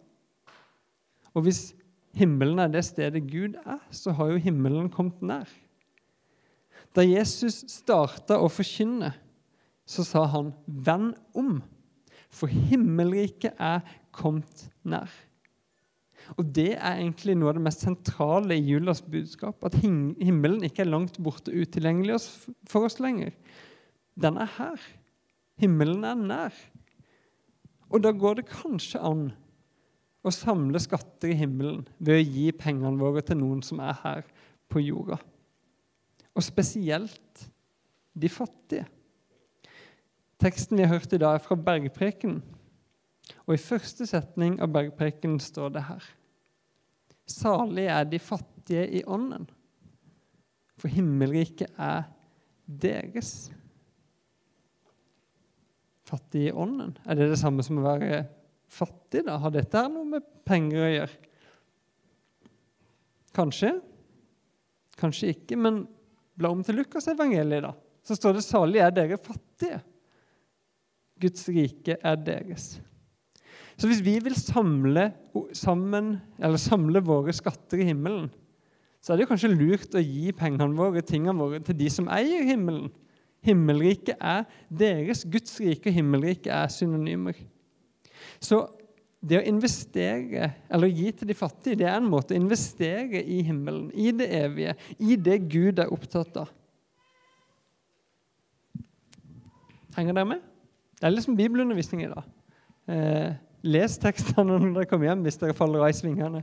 Og 1.34 1.46
hvis 1.46 1.72
himmelen 2.16 2.60
er 2.60 2.72
det 2.72 2.84
stedet 2.84 3.24
Gud 3.30 3.56
er, 3.64 3.80
så 3.90 4.12
har 4.16 4.32
jo 4.32 4.42
himmelen 4.42 4.90
kommet 4.92 5.22
nær. 5.22 5.48
Da 6.92 7.04
Jesus 7.06 7.62
starta 7.72 8.36
å 8.36 8.50
forkynne, 8.52 9.14
så 9.88 10.04
sa 10.04 10.24
han 10.26 10.52
'venn 10.66 11.14
om', 11.34 11.62
for 12.30 12.46
himmelriket 12.46 13.54
er 13.58 13.80
kommet 14.12 14.70
nær. 14.84 15.08
Og 16.38 16.48
Det 16.54 16.72
er 16.76 16.98
egentlig 16.98 17.36
noe 17.38 17.50
av 17.52 17.58
det 17.58 17.64
mest 17.66 17.84
sentrale 17.84 18.56
i 18.56 18.64
julas 18.64 19.02
budskap. 19.02 19.62
At 19.64 19.76
himmelen 19.82 20.62
ikke 20.66 20.84
er 20.84 20.92
langt 20.92 21.18
borte 21.22 21.52
utilgjengelig 21.52 22.20
for 22.70 22.88
oss 22.88 23.00
lenger. 23.02 23.32
Den 24.18 24.38
er 24.40 24.50
her. 24.58 24.88
Himmelen 25.60 26.04
er 26.04 26.18
nær. 26.18 26.56
Og 27.92 28.00
da 28.04 28.12
går 28.16 28.40
det 28.40 28.48
kanskje 28.48 29.02
an 29.04 29.26
å 30.22 30.30
samle 30.32 30.80
skatter 30.80 31.32
i 31.32 31.38
himmelen 31.38 31.82
ved 31.98 32.20
å 32.20 32.24
gi 32.24 32.48
pengene 32.56 33.00
våre 33.00 33.24
til 33.26 33.40
noen 33.40 33.60
som 33.66 33.82
er 33.82 33.98
her 34.04 34.24
på 34.70 34.80
jorda. 34.80 35.18
Og 36.32 36.44
spesielt 36.46 37.48
de 38.14 38.30
fattige. 38.32 38.86
Teksten 40.42 40.78
vi 40.78 40.86
har 40.86 40.96
hørt 40.96 41.12
i 41.12 41.20
dag, 41.20 41.36
er 41.36 41.44
fra 41.44 41.56
Bergpreken. 41.58 42.40
Og 43.46 43.54
i 43.54 43.62
første 43.62 44.06
setning 44.08 44.58
av 44.62 44.72
Bergpreken 44.74 45.38
står 45.42 45.74
det 45.76 45.86
her. 45.88 46.04
Salige 47.28 47.94
er 47.94 48.06
de 48.08 48.20
fattige 48.22 48.86
i 48.98 49.02
ånden, 49.06 49.46
for 50.78 50.90
himmelriket 50.90 51.70
er 51.78 52.08
deres. 52.66 53.50
Fattige 56.08 56.50
i 56.50 56.56
ånden, 56.64 56.96
er 57.06 57.18
det 57.18 57.30
det 57.30 57.40
samme 57.40 57.64
som 57.64 57.78
å 57.78 57.86
være 57.86 58.24
fattig, 58.72 59.24
da? 59.28 59.38
Har 59.40 59.54
dette 59.54 59.86
noe 59.92 60.08
med 60.16 60.26
penger 60.48 60.82
å 60.82 60.92
gjøre? 60.92 61.30
Kanskje. 63.36 63.72
Kanskje 65.00 65.32
ikke. 65.32 65.56
Men 65.56 65.84
bla 66.36 66.52
om 66.52 66.62
til 66.64 66.80
Lukas 66.80 67.08
evangeliet, 67.12 67.64
da. 67.64 67.72
Så 68.02 68.16
står 68.18 68.34
det 68.34 68.44
'salig 68.44 68.80
er 68.82 68.90
dere 68.90 69.16
fattige'. 69.16 69.80
Guds 71.20 71.48
rike 71.48 71.96
er 72.02 72.16
deres. 72.16 72.80
Så 73.76 73.88
hvis 73.88 74.02
vi 74.04 74.18
vil 74.22 74.36
samle, 74.36 75.10
sammen, 75.56 76.16
samle 76.60 77.02
våre 77.04 77.34
skatter 77.34 77.82
i 77.82 77.88
himmelen, 77.90 78.28
så 79.02 79.12
er 79.12 79.22
det 79.22 79.28
kanskje 79.30 79.50
lurt 79.50 79.96
å 79.98 80.02
gi 80.02 80.30
pengene 80.36 80.76
våre, 80.78 81.02
tingene 81.02 81.34
våre, 81.38 81.62
til 81.64 81.78
de 81.78 81.88
som 81.90 82.10
eier 82.12 82.44
himmelen. 82.46 82.92
Himmelriket 83.42 84.20
er 84.22 84.44
deres. 84.70 85.24
Guds 85.26 85.56
rike 85.58 85.90
og 85.90 85.96
himmelriket 85.96 86.52
er 86.54 86.70
synonymer. 86.70 87.40
Så 88.38 88.60
det 89.22 89.38
å 89.38 89.44
investere, 89.46 90.52
eller 90.70 90.90
gi 90.90 91.10
til 91.14 91.30
de 91.30 91.34
fattige, 91.38 91.78
det 91.78 91.86
er 91.88 91.98
en 91.98 92.10
måte 92.10 92.34
å 92.34 92.38
investere 92.38 93.22
i 93.22 93.40
himmelen, 93.46 93.88
i 93.94 94.10
det 94.14 94.28
evige, 94.34 94.76
i 94.98 95.18
det 95.18 95.40
Gud 95.50 95.82
er 95.82 95.90
opptatt 95.94 96.38
av. 96.42 96.50
Henger 99.94 100.16
dere 100.16 100.30
med? 100.30 100.42
Det 100.98 101.06
er 101.06 101.14
liksom 101.14 101.38
bibelundervisning 101.38 102.04
i 102.06 102.10
dag. 102.10 102.28
Eh, 102.90 103.32
les 103.62 103.98
tekstene 104.02 104.58
når 104.58 104.72
dere 104.74 104.88
kommer 104.90 105.10
hjem, 105.10 105.22
hvis 105.26 105.38
dere 105.40 105.56
faller 105.56 105.84
av 105.84 105.92
i 105.92 105.96
svingene. 105.96 106.42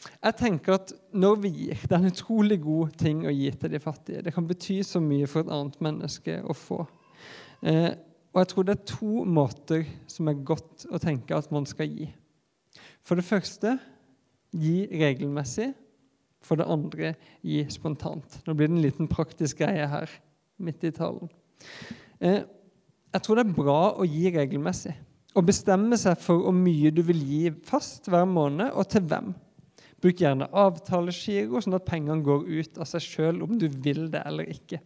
Jeg 0.00 0.36
tenker 0.38 0.78
at 0.78 0.92
når 1.12 1.40
vi 1.42 1.48
gir, 1.48 1.80
Det 1.82 1.92
er 1.92 1.98
en 1.98 2.12
utrolig 2.12 2.60
god 2.62 2.94
ting 2.96 3.26
å 3.26 3.32
gi 3.34 3.50
til 3.50 3.70
de 3.70 3.80
fattige. 3.80 4.22
Det 4.22 4.32
kan 4.34 4.46
bety 4.48 4.80
så 4.82 5.00
mye 5.00 5.26
for 5.28 5.44
et 5.44 5.52
annet 5.52 5.76
menneske 5.80 6.40
å 6.40 6.56
få. 6.56 6.86
Eh, 7.62 7.92
og 8.32 8.40
jeg 8.40 8.48
tror 8.48 8.64
det 8.64 8.76
er 8.76 8.88
to 8.88 9.24
måter 9.24 9.84
som 10.08 10.28
er 10.28 10.44
godt 10.46 10.86
å 10.90 11.00
tenke 11.02 11.36
at 11.36 11.50
man 11.52 11.66
skal 11.66 11.90
gi. 11.90 12.08
For 13.02 13.18
det 13.18 13.26
første 13.26 13.76
gi 14.56 14.86
regelmessig. 14.88 15.72
For 16.40 16.56
det 16.56 16.70
andre 16.72 17.14
gi 17.44 17.66
spontant. 17.68 18.38
Nå 18.46 18.54
blir 18.56 18.70
det 18.70 18.76
en 18.78 18.84
liten 18.84 19.10
praktisk 19.10 19.60
greie 19.60 19.84
her 19.84 20.08
midt 20.56 20.84
i 20.88 20.92
talen. 20.96 21.28
Eh, 22.20 22.40
jeg 23.10 23.22
tror 23.26 23.36
det 23.36 23.44
er 23.44 23.56
bra 23.58 23.80
å 23.98 24.06
gi 24.08 24.30
regelmessig. 24.32 24.94
Å 25.30 25.42
bestemme 25.46 25.94
seg 26.00 26.18
for 26.18 26.42
hvor 26.42 26.54
mye 26.56 26.90
du 26.90 27.04
vil 27.06 27.20
gi 27.22 27.44
fast 27.66 28.08
hver 28.10 28.26
måned, 28.26 28.72
og 28.74 28.88
til 28.90 29.04
hvem. 29.06 29.32
Bruk 30.00 30.22
gjerne 30.22 30.48
avtalegiro, 30.56 31.60
sånn 31.60 31.76
at 31.76 31.86
pengene 31.86 32.24
går 32.24 32.46
ut 32.48 32.80
av 32.80 32.88
seg 32.88 33.04
sjøl 33.04 33.42
om 33.44 33.58
du 33.60 33.68
vil 33.68 34.08
det 34.12 34.22
eller 34.26 34.48
ikke. 34.50 34.80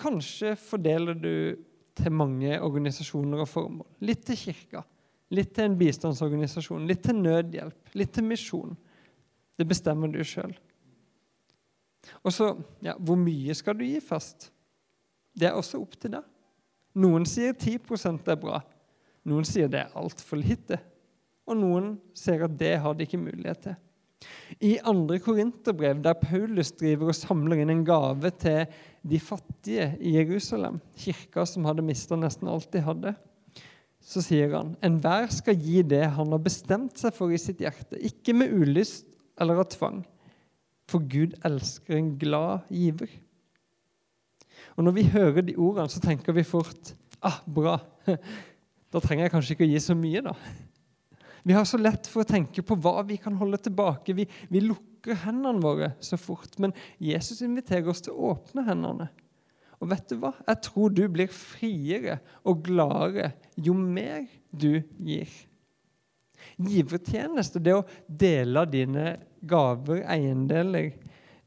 Kanskje 0.00 0.54
fordeler 0.58 1.18
du 1.18 1.34
til 2.00 2.14
mange 2.16 2.56
organisasjoner 2.56 3.44
og 3.44 3.50
formål. 3.50 3.86
Litt 4.08 4.24
til 4.30 4.38
kirka, 4.40 4.82
litt 5.36 5.52
til 5.54 5.68
en 5.68 5.76
bistandsorganisasjon, 5.78 6.88
litt 6.88 7.04
til 7.04 7.20
nødhjelp, 7.20 7.92
litt 8.00 8.14
til 8.16 8.26
misjon. 8.26 8.74
Det 9.60 9.68
bestemmer 9.68 10.10
du 10.10 10.22
sjøl. 10.24 10.54
Og 12.24 12.32
så, 12.32 12.54
ja, 12.80 12.94
Hvor 12.96 13.18
mye 13.20 13.54
skal 13.54 13.76
du 13.76 13.84
gi 13.84 14.00
fast? 14.00 14.48
Det 15.36 15.50
er 15.50 15.54
også 15.58 15.82
opp 15.82 15.98
til 16.00 16.16
deg. 16.16 16.24
Noen 16.96 17.26
sier 17.28 17.52
10% 17.52 18.26
er 18.32 18.40
bra. 18.40 18.62
Noen 19.28 19.46
sier 19.48 19.68
det 19.70 19.84
er 19.84 19.96
altfor 19.98 20.40
lite. 20.40 20.80
Og 21.50 21.58
noen 21.58 21.94
ser 22.16 22.44
at 22.46 22.56
det 22.58 22.76
har 22.80 22.96
de 22.96 23.06
ikke 23.06 23.20
mulighet 23.20 23.64
til. 23.66 23.78
I 24.60 24.74
andre 24.84 25.16
Korinterbrev, 25.22 26.02
der 26.04 26.18
Paulus 26.20 26.72
driver 26.76 27.12
og 27.12 27.16
samler 27.16 27.62
inn 27.62 27.72
en 27.72 27.86
gave 27.88 28.30
til 28.42 28.66
de 29.08 29.20
fattige 29.22 29.94
i 29.96 30.12
Jerusalem, 30.18 30.80
kirka 30.98 31.46
som 31.48 31.64
hadde 31.64 31.84
mista 31.86 32.18
nesten 32.20 32.50
alt 32.52 32.68
de 32.74 32.82
hadde, 32.84 33.14
så 34.00 34.22
sier 34.24 34.52
han 34.52 34.74
enhver 34.84 35.28
skal 35.32 35.56
gi 35.60 35.80
det 35.86 36.04
han 36.16 36.32
har 36.34 36.44
bestemt 36.44 37.00
seg 37.00 37.14
for 37.16 37.32
i 37.32 37.40
sitt 37.40 37.60
hjerte, 37.64 38.00
ikke 38.00 38.36
med 38.36 38.52
ulyst 38.52 39.08
eller 39.40 39.62
av 39.62 39.70
tvang, 39.72 40.02
for 40.90 41.04
Gud 41.08 41.36
elsker 41.46 41.96
en 41.96 42.14
glad 42.20 42.68
giver. 42.68 43.12
Og 44.76 44.84
Når 44.84 44.96
vi 44.96 45.08
hører 45.12 45.44
de 45.44 45.56
ordene, 45.56 45.88
så 45.88 46.00
tenker 46.00 46.36
vi 46.36 46.44
fort 46.44 46.94
ah, 47.22 47.40
bra, 47.46 47.78
da 48.90 49.00
trenger 49.02 49.26
jeg 49.26 49.34
kanskje 49.34 49.56
ikke 49.56 49.66
å 49.68 49.70
gi 49.70 49.80
så 49.84 49.96
mye, 49.98 50.22
da. 50.26 50.34
Vi 51.42 51.56
har 51.56 51.64
så 51.64 51.78
lett 51.80 52.08
for 52.10 52.22
å 52.22 52.28
tenke 52.28 52.62
på 52.66 52.76
hva 52.82 53.00
vi 53.06 53.16
kan 53.20 53.36
holde 53.40 53.60
tilbake. 53.64 54.14
Vi, 54.16 54.26
vi 54.52 54.60
lukker 54.64 55.16
hendene 55.22 55.62
våre 55.62 55.92
så 56.04 56.18
fort. 56.20 56.58
Men 56.60 56.74
Jesus 57.00 57.40
inviterer 57.46 57.88
oss 57.88 58.02
til 58.04 58.12
å 58.12 58.34
åpne 58.34 58.66
hendene. 58.66 59.08
Og 59.80 59.88
vet 59.88 60.10
du 60.10 60.18
hva? 60.20 60.34
Jeg 60.44 60.60
tror 60.66 60.92
du 60.92 61.06
blir 61.08 61.30
friere 61.32 62.18
og 62.44 62.60
gladere 62.66 63.32
jo 63.56 63.72
mer 63.72 64.26
du 64.52 64.82
gir. 65.00 65.30
Givertjeneste, 66.60 67.62
det 67.62 67.78
å 67.78 67.86
dele 68.04 68.66
dine 68.68 69.06
gaver, 69.48 70.02
eiendeler, 70.04 70.92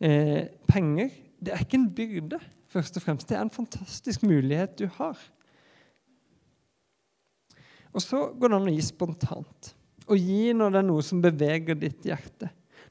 eh, 0.01 0.49
penger, 0.69 1.13
det 1.43 1.53
er 1.53 1.61
ikke 1.61 1.77
en 1.77 1.91
byrde, 1.93 2.39
først 2.73 2.97
og 2.97 3.05
fremst. 3.05 3.29
Det 3.29 3.37
er 3.37 3.45
en 3.45 3.53
fantastisk 3.53 4.25
mulighet 4.25 4.77
du 4.79 4.87
har. 4.97 5.19
Og 7.93 8.01
så 8.01 8.25
går 8.33 8.49
det 8.51 8.57
an 8.57 8.69
å 8.71 8.73
gi 8.73 8.83
spontant. 8.85 9.71
Å 10.09 10.17
gi 10.17 10.51
når 10.57 10.73
det 10.73 10.81
er 10.81 10.87
noe 10.89 11.05
som 11.05 11.21
beveger 11.23 11.77
ditt 11.79 12.05
hjerte, 12.07 12.49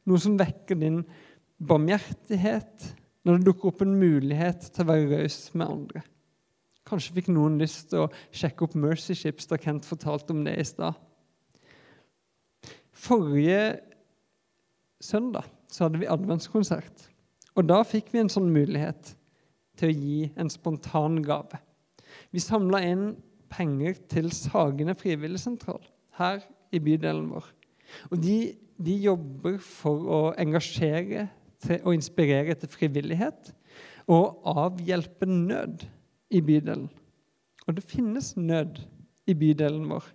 noe 0.08 0.22
som 0.22 0.38
vekker 0.38 0.78
din 0.78 1.02
barmhjertighet, 1.62 2.88
når 3.22 3.38
det 3.38 3.46
dukker 3.46 3.70
opp 3.70 3.84
en 3.84 3.98
mulighet 3.98 4.66
til 4.72 4.84
å 4.84 4.88
være 4.88 5.20
raus 5.22 5.38
med 5.54 5.66
andre. 5.68 6.02
Kanskje 6.88 7.14
fikk 7.18 7.30
noen 7.30 7.60
lyst 7.60 7.92
til 7.92 8.04
å 8.04 8.10
sjekke 8.34 8.66
opp 8.66 8.74
Mercy 8.78 9.14
Ships 9.18 9.46
da 9.50 9.58
Kent 9.60 9.86
fortalte 9.86 10.34
om 10.34 10.42
det 10.46 10.56
i 10.58 10.66
stad. 10.66 10.98
Forrige 12.92 13.78
søndag 15.02 15.46
så 15.72 15.86
hadde 15.86 16.02
vi 16.02 16.10
adventskonsert. 16.10 17.08
Og 17.56 17.66
da 17.68 17.82
fikk 17.86 18.10
vi 18.12 18.22
en 18.22 18.32
sånn 18.32 18.50
mulighet 18.52 19.14
til 19.78 19.90
å 19.90 19.96
gi 19.96 20.18
en 20.40 20.50
spontan 20.52 21.20
gave. 21.24 21.60
Vi 22.32 22.42
samla 22.42 22.82
inn 22.86 23.06
penger 23.52 23.98
til 24.10 24.30
Sagene 24.34 24.96
frivilligsentral 24.98 25.84
her 26.18 26.42
i 26.72 26.80
bydelen 26.80 27.28
vår. 27.32 27.46
Og 28.10 28.22
de, 28.22 28.36
de 28.80 28.96
jobber 29.04 29.58
for 29.62 30.08
å 30.08 30.20
engasjere 30.40 31.28
til, 31.62 31.78
og 31.84 31.94
inspirere 31.94 32.56
til 32.58 32.72
frivillighet 32.72 33.52
og 34.10 34.42
avhjelpe 34.48 35.28
nød 35.28 35.84
i 36.32 36.40
bydelen. 36.40 36.88
Og 37.66 37.76
det 37.76 37.84
finnes 37.86 38.32
nød 38.36 38.80
i 39.26 39.34
bydelen 39.38 39.86
vår. 39.90 40.08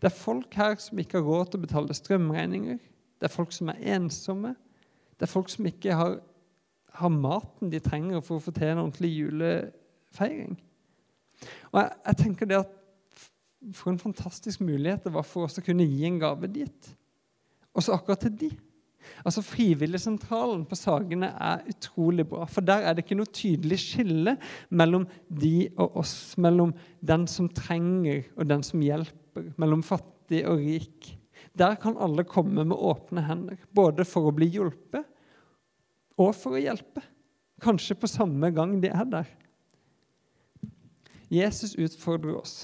Det 0.00 0.10
er 0.10 0.16
folk 0.16 0.54
her 0.54 0.76
som 0.78 0.98
ikke 1.00 1.18
har 1.18 1.26
råd 1.26 1.50
til 1.50 1.60
å 1.60 1.64
betale 1.64 1.96
strømregninger. 1.96 2.78
Det 3.18 3.28
er 3.28 3.32
folk 3.32 3.54
som 3.54 3.70
er 3.72 3.80
ensomme. 3.96 4.54
Det 5.16 5.26
er 5.26 5.32
folk 5.32 5.50
som 5.50 5.66
ikke 5.66 5.96
har, 5.96 6.18
har 6.98 7.10
maten 7.10 7.72
de 7.72 7.80
trenger 7.82 8.22
for 8.22 8.38
å 8.38 8.44
få 8.44 8.54
til 8.54 8.70
en 8.70 8.84
ordentlig 8.84 9.10
julefeiring. 9.14 10.58
Og 11.72 11.80
jeg, 11.80 11.90
jeg 12.06 12.20
tenker 12.22 12.50
det 12.50 12.60
at 12.62 12.80
for 13.72 13.92
en 13.92 14.00
fantastisk 14.00 14.60
mulighet 14.60 15.06
det 15.06 15.14
var 15.14 15.24
for 15.26 15.48
oss 15.48 15.58
å 15.60 15.64
kunne 15.64 15.86
gi 15.88 16.04
en 16.08 16.20
gave 16.20 16.50
dit. 16.52 16.94
Også 17.74 17.94
akkurat 17.96 18.24
til 18.26 18.36
de. 18.44 18.50
Altså 19.24 19.42
Frivilligsentralen 19.44 20.64
på 20.68 20.78
Sagene 20.78 21.30
er 21.32 21.64
utrolig 21.70 22.26
bra. 22.28 22.46
For 22.50 22.64
der 22.64 22.86
er 22.86 22.94
det 22.94 23.04
ikke 23.04 23.18
noe 23.18 23.32
tydelig 23.32 23.80
skille 23.82 24.36
mellom 24.74 25.06
de 25.28 25.70
og 25.80 26.00
oss. 26.04 26.16
Mellom 26.40 26.74
den 27.04 27.26
som 27.30 27.50
trenger, 27.52 28.24
og 28.36 28.48
den 28.50 28.64
som 28.66 28.82
hjelper. 28.84 29.50
Mellom 29.60 29.84
fattig 29.86 30.44
og 30.48 30.62
rik. 30.62 31.12
Der 31.54 31.76
kan 31.80 31.98
alle 32.00 32.24
komme 32.28 32.64
med 32.64 32.76
åpne 32.76 33.24
hender. 33.26 33.58
Både 33.74 34.06
for 34.08 34.28
å 34.28 34.34
bli 34.34 34.50
hjulpet 34.54 35.04
og 36.20 36.30
for 36.38 36.56
å 36.56 36.62
hjelpe. 36.62 37.02
Kanskje 37.62 37.96
på 37.98 38.10
samme 38.10 38.50
gang 38.54 38.78
de 38.82 38.90
er 38.92 39.08
der. 39.10 39.30
Jesus 41.34 41.74
utfordrer 41.74 42.36
oss 42.38 42.54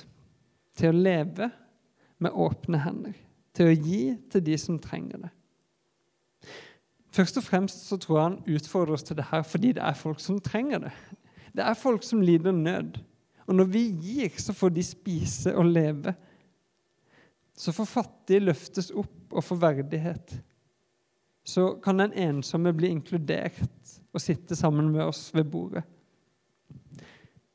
til 0.78 0.92
å 0.92 1.02
leve 1.02 1.50
med 2.20 2.36
åpne 2.36 2.80
hender, 2.84 3.16
til 3.56 3.70
å 3.70 3.76
gi 3.76 4.02
til 4.30 4.44
de 4.46 4.56
som 4.60 4.78
trenger 4.80 5.26
det. 5.26 5.30
Først 7.10 7.40
og 7.40 7.44
fremst 7.44 7.88
så 7.88 7.98
tror 7.98 8.16
jeg 8.16 8.28
han 8.28 8.56
utfordrer 8.56 8.94
oss 8.94 9.06
til 9.06 9.18
det 9.18 9.26
her 9.32 9.42
fordi 9.46 9.72
det 9.76 9.82
er 9.82 9.98
folk 9.98 10.20
som 10.22 10.38
trenger 10.42 10.84
det. 10.86 10.92
Det 11.56 11.64
er 11.66 11.78
folk 11.78 12.04
som 12.06 12.22
lider 12.22 12.54
nød. 12.54 13.00
Og 13.50 13.56
når 13.58 13.70
vi 13.72 13.82
gir, 13.98 14.30
så 14.38 14.54
får 14.54 14.70
de 14.76 14.84
spise 14.86 15.54
og 15.58 15.72
leve. 15.72 16.14
Så 17.58 17.74
får 17.74 17.88
fattige 17.90 18.44
løftes 18.44 18.92
opp 18.94 19.34
og 19.34 19.44
få 19.44 19.58
verdighet. 19.58 20.36
Så 21.42 21.72
kan 21.82 21.98
den 21.98 22.14
ensomme 22.14 22.70
bli 22.76 22.92
inkludert 22.94 23.58
og 24.14 24.22
sitte 24.22 24.54
sammen 24.56 24.92
med 24.94 25.02
oss 25.08 25.32
ved 25.34 25.50
bordet. 25.50 25.82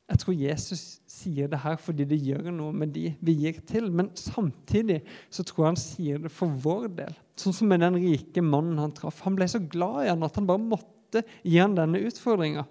Jeg 0.06 0.22
tror 0.22 0.36
Jesus 0.38 0.82
sier 1.10 1.50
det 1.50 1.60
her 1.64 1.80
fordi 1.82 2.06
det 2.06 2.20
gjør 2.22 2.52
noe 2.54 2.74
med 2.78 2.92
de 2.94 3.08
vi 3.26 3.34
gir 3.42 3.58
til. 3.66 3.88
Men 3.90 4.12
samtidig 4.20 5.00
så 5.34 5.46
tror 5.46 5.64
jeg 5.64 5.72
han 5.72 5.82
sier 5.82 6.22
det 6.26 6.34
for 6.34 6.52
vår 6.66 6.92
del. 7.00 7.16
Sånn 7.40 7.56
som 7.58 7.72
med 7.72 7.82
den 7.82 7.98
rike 7.98 8.44
mannen 8.46 8.80
han 8.84 8.94
traff. 8.96 9.24
Han 9.26 9.38
ble 9.38 9.48
så 9.50 9.64
glad 9.64 10.06
i 10.06 10.12
han 10.12 10.26
at 10.26 10.38
han 10.38 10.50
bare 10.50 10.62
måtte 10.62 11.26
gi 11.42 11.58
han 11.58 11.78
denne 11.78 12.04
utfordringa. 12.06 12.68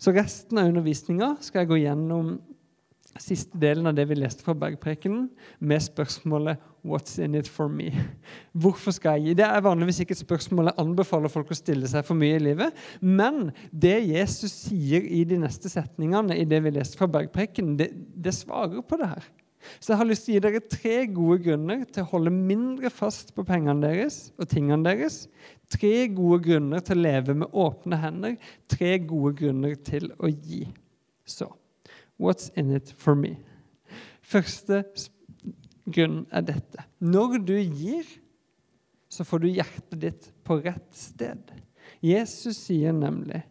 Så 0.00 0.14
resten 0.16 0.58
av 0.58 0.70
undervisninga 0.72 1.34
skal 1.44 1.62
jeg 1.62 1.70
gå 1.70 1.82
gjennom 1.84 2.32
siste 3.20 3.58
delen 3.60 3.86
av 3.86 3.96
det 3.96 4.06
vi 4.08 4.16
leste 4.16 4.44
fra 4.44 4.54
Bergprekenen, 4.56 5.28
med 5.60 5.82
spørsmålet 5.82 6.56
'What's 6.84 7.18
in 7.22 7.34
it 7.34 7.48
for 7.48 7.68
me?' 7.68 7.92
Hvorfor 8.54 8.90
skal 8.90 9.20
jeg 9.20 9.22
gi? 9.22 9.34
Det 9.34 9.44
er 9.44 9.60
vanligvis 9.60 10.00
ikke 10.00 10.12
et 10.12 10.24
spørsmål 10.24 10.64
jeg 10.64 10.78
anbefaler 10.78 11.28
folk 11.28 11.50
å 11.50 11.54
stille 11.54 11.88
seg 11.88 12.04
for 12.04 12.14
mye 12.14 12.36
i 12.36 12.38
livet. 12.38 12.72
Men 13.00 13.52
det 13.72 14.08
Jesus 14.08 14.50
sier 14.50 15.02
i 15.02 15.24
de 15.24 15.38
neste 15.38 15.68
setningene 15.68 16.38
i 16.38 16.44
det 16.44 16.62
vi 16.64 16.70
leste 16.70 16.98
fra 16.98 17.06
Bergprekenen, 17.06 17.76
det, 17.76 17.92
det 17.92 18.34
svarer 18.34 18.82
på 18.82 18.96
det 18.96 19.08
her. 19.08 19.24
Så 19.78 19.92
jeg 19.92 19.98
har 20.00 20.08
lyst 20.08 20.26
til 20.26 20.32
å 20.32 20.36
gi 20.36 20.42
dere 20.42 20.66
tre 20.66 21.06
gode 21.06 21.38
grunner 21.44 21.84
til 21.84 22.02
å 22.02 22.10
holde 22.16 22.34
mindre 22.34 22.90
fast 22.90 23.34
på 23.36 23.44
pengene 23.46 23.82
deres 23.84 24.32
og 24.40 24.48
tingene 24.50 24.82
deres. 24.84 25.28
Tre 25.70 26.08
gode 26.12 26.42
grunner 26.48 26.82
til 26.84 26.98
å 26.98 27.04
leve 27.06 27.36
med 27.38 27.54
åpne 27.54 27.98
hender. 28.02 28.36
Tre 28.70 28.96
gode 28.98 29.36
grunner 29.38 29.76
til 29.86 30.10
å 30.18 30.30
gi. 30.30 30.66
Så 31.22 31.46
What's 32.22 32.52
in 32.54 32.70
it 32.70 32.92
for 32.94 33.18
me? 33.18 33.34
Første 34.22 34.84
grunn 35.90 36.22
er 36.30 36.44
dette. 36.46 36.84
Når 37.02 37.40
du 37.42 37.56
gir, 37.58 38.06
så 39.10 39.26
får 39.26 39.42
du 39.42 39.48
hjertet 39.50 39.98
ditt 40.00 40.28
på 40.46 40.60
rett 40.62 40.94
sted. 40.96 41.50
Jesus 42.02 42.60
sier 42.68 42.94
nemlig 42.94 43.42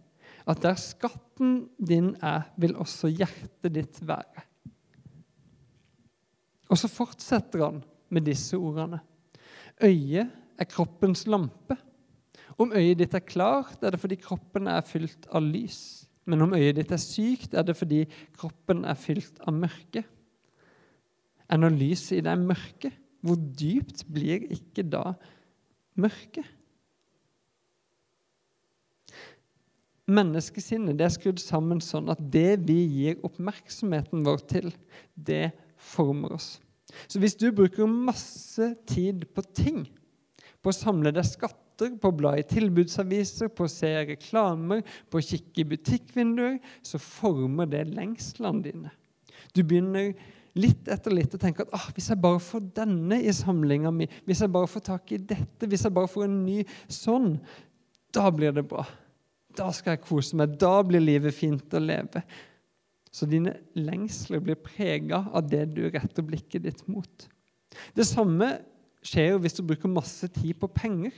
at 0.50 0.64
der 0.64 0.80
skatten 0.80 1.68
din 1.78 2.14
er, 2.24 2.48
vil 2.58 2.78
også 2.80 3.12
hjertet 3.12 3.76
ditt 3.76 4.00
være. 4.08 4.48
Og 6.72 6.80
så 6.80 6.88
fortsetter 6.90 7.66
han 7.66 7.82
med 8.12 8.26
disse 8.26 8.58
ordene. 8.58 9.02
Øyet 9.84 10.32
er 10.32 10.70
kroppens 10.70 11.26
lampe. 11.28 11.76
Om 12.62 12.74
øyet 12.78 13.00
ditt 13.04 13.16
er 13.18 13.26
klart, 13.26 13.84
er 13.84 13.94
det 13.94 14.00
fordi 14.02 14.18
kroppen 14.22 14.70
er 14.72 14.86
fylt 14.86 15.28
av 15.30 15.44
lys. 15.44 16.01
Men 16.32 16.46
om 16.46 16.56
øyet 16.56 16.78
ditt 16.80 16.94
er 16.96 17.02
sykt, 17.02 17.54
er 17.54 17.66
det 17.68 17.76
fordi 17.76 18.06
kroppen 18.40 18.86
er 18.88 19.00
fylt 19.00 19.42
av 19.44 19.56
mørke. 19.58 20.06
Er 21.52 21.60
når 21.60 21.76
lyset 21.76 22.22
i 22.22 22.24
deg 22.24 22.46
mørke, 22.48 22.94
hvor 23.22 23.36
dypt 23.36 24.06
blir 24.08 24.48
ikke 24.56 24.86
da 24.88 25.12
mørket? 26.00 26.48
Menneskesinnet 30.12 30.98
det 31.00 31.06
er 31.06 31.14
skrudd 31.14 31.40
sammen 31.40 31.84
sånn 31.84 32.10
at 32.12 32.22
det 32.34 32.62
vi 32.66 32.80
gir 32.80 33.20
oppmerksomheten 33.28 34.24
vår 34.26 34.42
til, 34.50 34.72
det 35.16 35.52
former 35.92 36.36
oss. 36.36 36.56
Så 37.08 37.20
hvis 37.22 37.38
du 37.40 37.50
bruker 37.56 37.88
masse 37.88 38.74
tid 38.90 39.28
på 39.36 39.44
ting, 39.56 39.86
på 40.62 40.72
å 40.72 40.76
samle 40.76 41.14
deg 41.16 41.28
skatt 41.28 41.60
rabatter, 41.82 42.00
på 42.00 42.10
å 42.10 42.16
bla 42.16 42.36
i 42.38 42.44
tilbudsaviser, 42.44 43.50
på 43.50 43.66
å 43.66 43.72
se 43.72 44.06
reklamer, 44.06 44.84
på 45.10 45.18
å 45.18 45.22
kikke 45.22 45.62
i 45.62 45.66
butikkvinduer, 45.66 46.60
så 46.84 47.00
former 47.00 47.66
det 47.66 47.88
lengslene 47.90 48.62
dine. 48.62 48.92
Du 49.54 49.64
begynner 49.64 50.14
litt 50.56 50.88
etter 50.88 51.12
litt 51.12 51.34
å 51.34 51.40
tenke 51.40 51.64
at 51.64 51.74
ah, 51.74 51.90
hvis 51.96 52.10
jeg 52.10 52.20
bare 52.22 52.40
får 52.40 52.72
denne 52.76 53.22
i 53.22 53.32
samlinga 53.32 53.92
mi, 53.92 54.08
hvis 54.26 54.42
jeg 54.42 54.52
bare 54.52 54.68
får 54.68 54.82
tak 54.82 55.12
i 55.12 55.18
dette, 55.18 55.68
hvis 55.68 55.86
jeg 55.86 55.94
bare 55.94 56.12
får 56.12 56.28
en 56.28 56.46
ny 56.46 56.64
sånn, 56.88 57.40
da 58.12 58.30
blir 58.32 58.52
det 58.52 58.66
bra. 58.68 58.86
Da 59.56 59.72
skal 59.72 59.96
jeg 59.96 60.06
kose 60.06 60.36
meg. 60.36 60.58
Da 60.60 60.82
blir 60.84 61.04
livet 61.04 61.36
fint 61.36 61.74
å 61.76 61.80
leve. 61.80 62.24
Så 63.12 63.28
dine 63.28 63.58
lengsler 63.76 64.40
blir 64.40 64.60
prega 64.60 65.26
av 65.32 65.48
det 65.52 65.66
du 65.76 65.84
retter 65.90 66.24
blikket 66.24 66.64
ditt 66.64 66.84
mot. 66.88 67.28
Det 67.96 68.06
samme 68.08 68.54
skjer 69.04 69.34
jo 69.34 69.42
hvis 69.44 69.58
du 69.58 69.64
bruker 69.68 69.92
masse 69.92 70.28
tid 70.32 70.56
på 70.60 70.70
penger. 70.72 71.12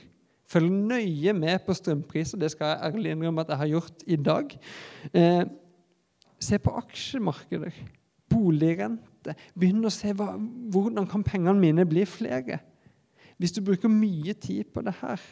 Følg 0.44 0.70
nøye 0.70 1.32
med 1.36 1.62
på 1.64 1.74
strømpriser. 1.76 2.38
Det 2.40 2.50
skal 2.52 2.74
jeg 2.74 2.92
ærlig 2.92 3.14
innrømme 3.14 3.44
at 3.44 3.52
jeg 3.54 3.60
har 3.62 3.70
gjort 3.72 4.04
i 4.06 4.16
dag. 4.16 4.56
Eh, 5.14 5.44
se 6.40 6.58
på 6.60 6.74
aksjemarkeder, 6.80 7.72
boligrente. 8.28 9.36
Begynn 9.56 9.86
å 9.88 9.92
se 9.92 10.12
hva, 10.16 10.34
hvordan 10.74 11.08
kan 11.08 11.24
pengene 11.24 11.56
mine 11.60 11.86
bli 11.88 12.04
flere. 12.08 12.60
Hvis 13.40 13.56
du 13.56 13.62
bruker 13.64 13.90
mye 13.90 14.36
tid 14.36 14.68
på 14.74 14.84
det 14.84 14.94
her, 15.00 15.22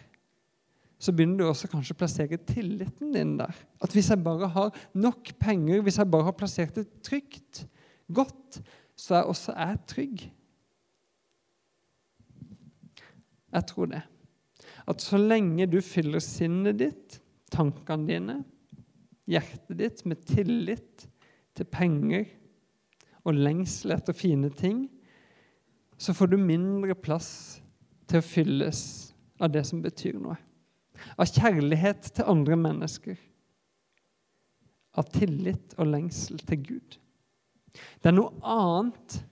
så 1.03 1.13
begynner 1.13 1.43
du 1.43 1.49
også 1.51 1.69
kanskje 1.71 1.97
å 1.97 1.99
plassere 1.99 2.39
tilliten 2.47 3.13
din 3.15 3.35
der. 3.41 3.57
At 3.83 3.93
hvis 3.93 4.09
jeg 4.13 4.23
bare 4.23 4.49
har 4.55 4.71
nok 4.95 5.33
penger, 5.43 5.83
hvis 5.83 5.99
jeg 5.99 6.11
bare 6.11 6.29
har 6.31 6.39
plassert 6.39 6.79
det 6.79 6.87
trygt, 7.03 7.67
godt, 8.13 8.63
så 8.97 9.19
er 9.19 9.29
også 9.29 9.55
jeg 9.57 9.81
trygg. 9.91 10.25
Jeg 13.53 13.67
tror 13.69 13.91
det 13.91 14.03
at 14.89 15.03
så 15.03 15.21
lenge 15.21 15.69
du 15.71 15.79
fyller 15.85 16.23
sinnet 16.23 16.81
ditt, 16.81 17.19
tankene 17.53 18.09
dine, 18.09 18.39
hjertet 19.31 19.79
ditt 19.79 20.05
med 20.09 20.25
tillit 20.27 21.07
til 21.57 21.69
penger 21.71 22.27
og 23.23 23.39
lengsel 23.39 23.95
etter 23.95 24.17
fine 24.17 24.51
ting, 24.57 24.87
så 25.99 26.15
får 26.17 26.33
du 26.33 26.39
mindre 26.41 26.97
plass 26.99 27.61
til 28.11 28.19
å 28.19 28.27
fylles 28.27 28.81
av 29.43 29.53
det 29.55 29.63
som 29.69 29.83
betyr 29.85 30.19
noe. 30.19 30.39
Av 31.19 31.29
kjærlighet 31.29 32.11
til 32.17 32.31
andre 32.31 32.59
mennesker. 32.59 33.19
Av 34.99 35.07
tillit 35.15 35.77
og 35.79 35.89
lengsel 35.93 36.43
til 36.47 36.65
Gud. 36.67 36.99
Det 37.73 38.11
er 38.11 38.17
noe 38.17 38.35
annet 38.43 39.23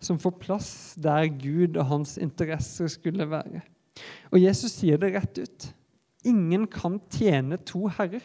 som 0.00 0.18
får 0.20 0.38
plass 0.40 0.70
der 0.96 1.26
Gud 1.28 1.76
og 1.76 1.90
hans 1.90 2.16
interesser 2.22 2.88
skulle 2.88 3.26
være. 3.28 3.60
Og 4.30 4.40
Jesus 4.42 4.74
sier 4.78 5.00
det 5.00 5.14
rett 5.14 5.40
ut. 5.40 5.68
Ingen 6.28 6.66
kan 6.70 6.98
tjene 7.12 7.58
to 7.66 7.86
herrer. 7.96 8.22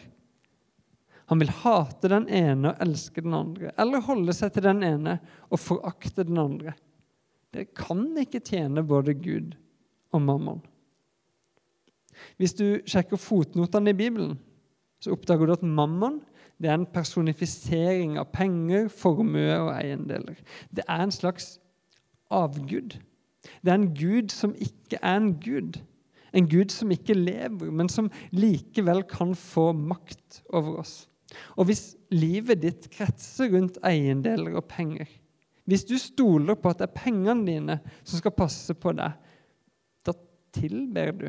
Han 1.26 1.40
vil 1.42 1.50
hate 1.64 2.10
den 2.12 2.28
ene 2.30 2.70
og 2.70 2.82
elske 2.84 3.24
den 3.24 3.34
andre, 3.34 3.72
eller 3.80 4.04
holde 4.06 4.34
seg 4.36 4.52
til 4.54 4.66
den 4.68 4.84
ene 4.86 5.16
og 5.50 5.58
forakte 5.58 6.26
den 6.26 6.38
andre. 6.38 6.76
Dere 7.54 7.66
kan 7.74 8.04
ikke 8.20 8.44
tjene 8.44 8.84
både 8.86 9.16
Gud 9.18 9.56
og 10.14 10.22
mammon. 10.22 10.62
Hvis 12.38 12.54
du 12.56 12.66
sjekker 12.88 13.20
fotnotene 13.20 13.92
i 13.92 13.98
Bibelen, 13.98 14.36
så 15.02 15.12
oppdager 15.16 15.48
du 15.48 15.56
at 15.56 15.66
mammon 15.66 16.20
det 16.62 16.70
er 16.70 16.78
en 16.78 16.88
personifisering 16.88 18.14
av 18.20 18.30
penger, 18.32 18.86
formue 18.88 19.58
og 19.58 19.74
eiendeler. 19.74 20.38
Det 20.72 20.86
er 20.88 21.02
en 21.04 21.12
slags 21.12 21.56
avgud. 22.32 22.96
Det 23.62 23.72
er 23.72 23.78
en 23.80 23.92
gud 23.96 24.32
som 24.34 24.54
ikke 24.54 25.00
er 25.00 25.20
en 25.20 25.34
gud. 25.42 25.80
En 26.36 26.48
gud 26.50 26.72
som 26.74 26.90
ikke 26.92 27.16
lever, 27.16 27.70
men 27.72 27.88
som 27.92 28.10
likevel 28.34 29.04
kan 29.08 29.34
få 29.38 29.70
makt 29.76 30.42
over 30.52 30.82
oss. 30.82 31.06
Og 31.56 31.68
hvis 31.68 31.94
livet 32.12 32.62
ditt 32.62 32.90
kretser 32.92 33.50
rundt 33.54 33.78
eiendeler 33.86 34.58
og 34.58 34.68
penger, 34.70 35.08
hvis 35.66 35.86
du 35.88 35.96
stoler 35.98 36.54
på 36.54 36.70
at 36.70 36.80
det 36.80 36.86
er 36.86 36.98
pengene 37.00 37.46
dine 37.46 37.78
som 38.04 38.20
skal 38.20 38.34
passe 38.36 38.76
på 38.78 38.92
deg, 38.94 39.16
da 40.06 40.14
tilber 40.54 41.14
du 41.18 41.26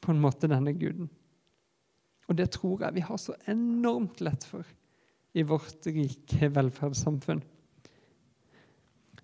på 0.00 0.14
en 0.14 0.22
måte 0.22 0.48
denne 0.48 0.72
guden. 0.78 1.10
Og 2.30 2.38
det 2.38 2.52
tror 2.54 2.86
jeg 2.86 2.96
vi 2.96 3.04
har 3.04 3.18
så 3.20 3.34
enormt 3.50 4.22
lett 4.24 4.46
for 4.46 4.64
i 5.36 5.44
vårt 5.46 5.86
rike 5.90 6.48
velferdssamfunn. 6.54 7.42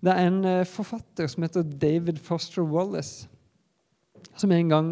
Det 0.03 0.13
er 0.13 0.27
en 0.27 0.43
eh, 0.45 0.65
forfatter 0.69 1.29
som 1.31 1.45
heter 1.45 1.65
David 1.65 2.19
Foster 2.21 2.65
Wallace, 2.65 3.27
som 4.37 4.51
en 4.51 4.69
gang 4.69 4.91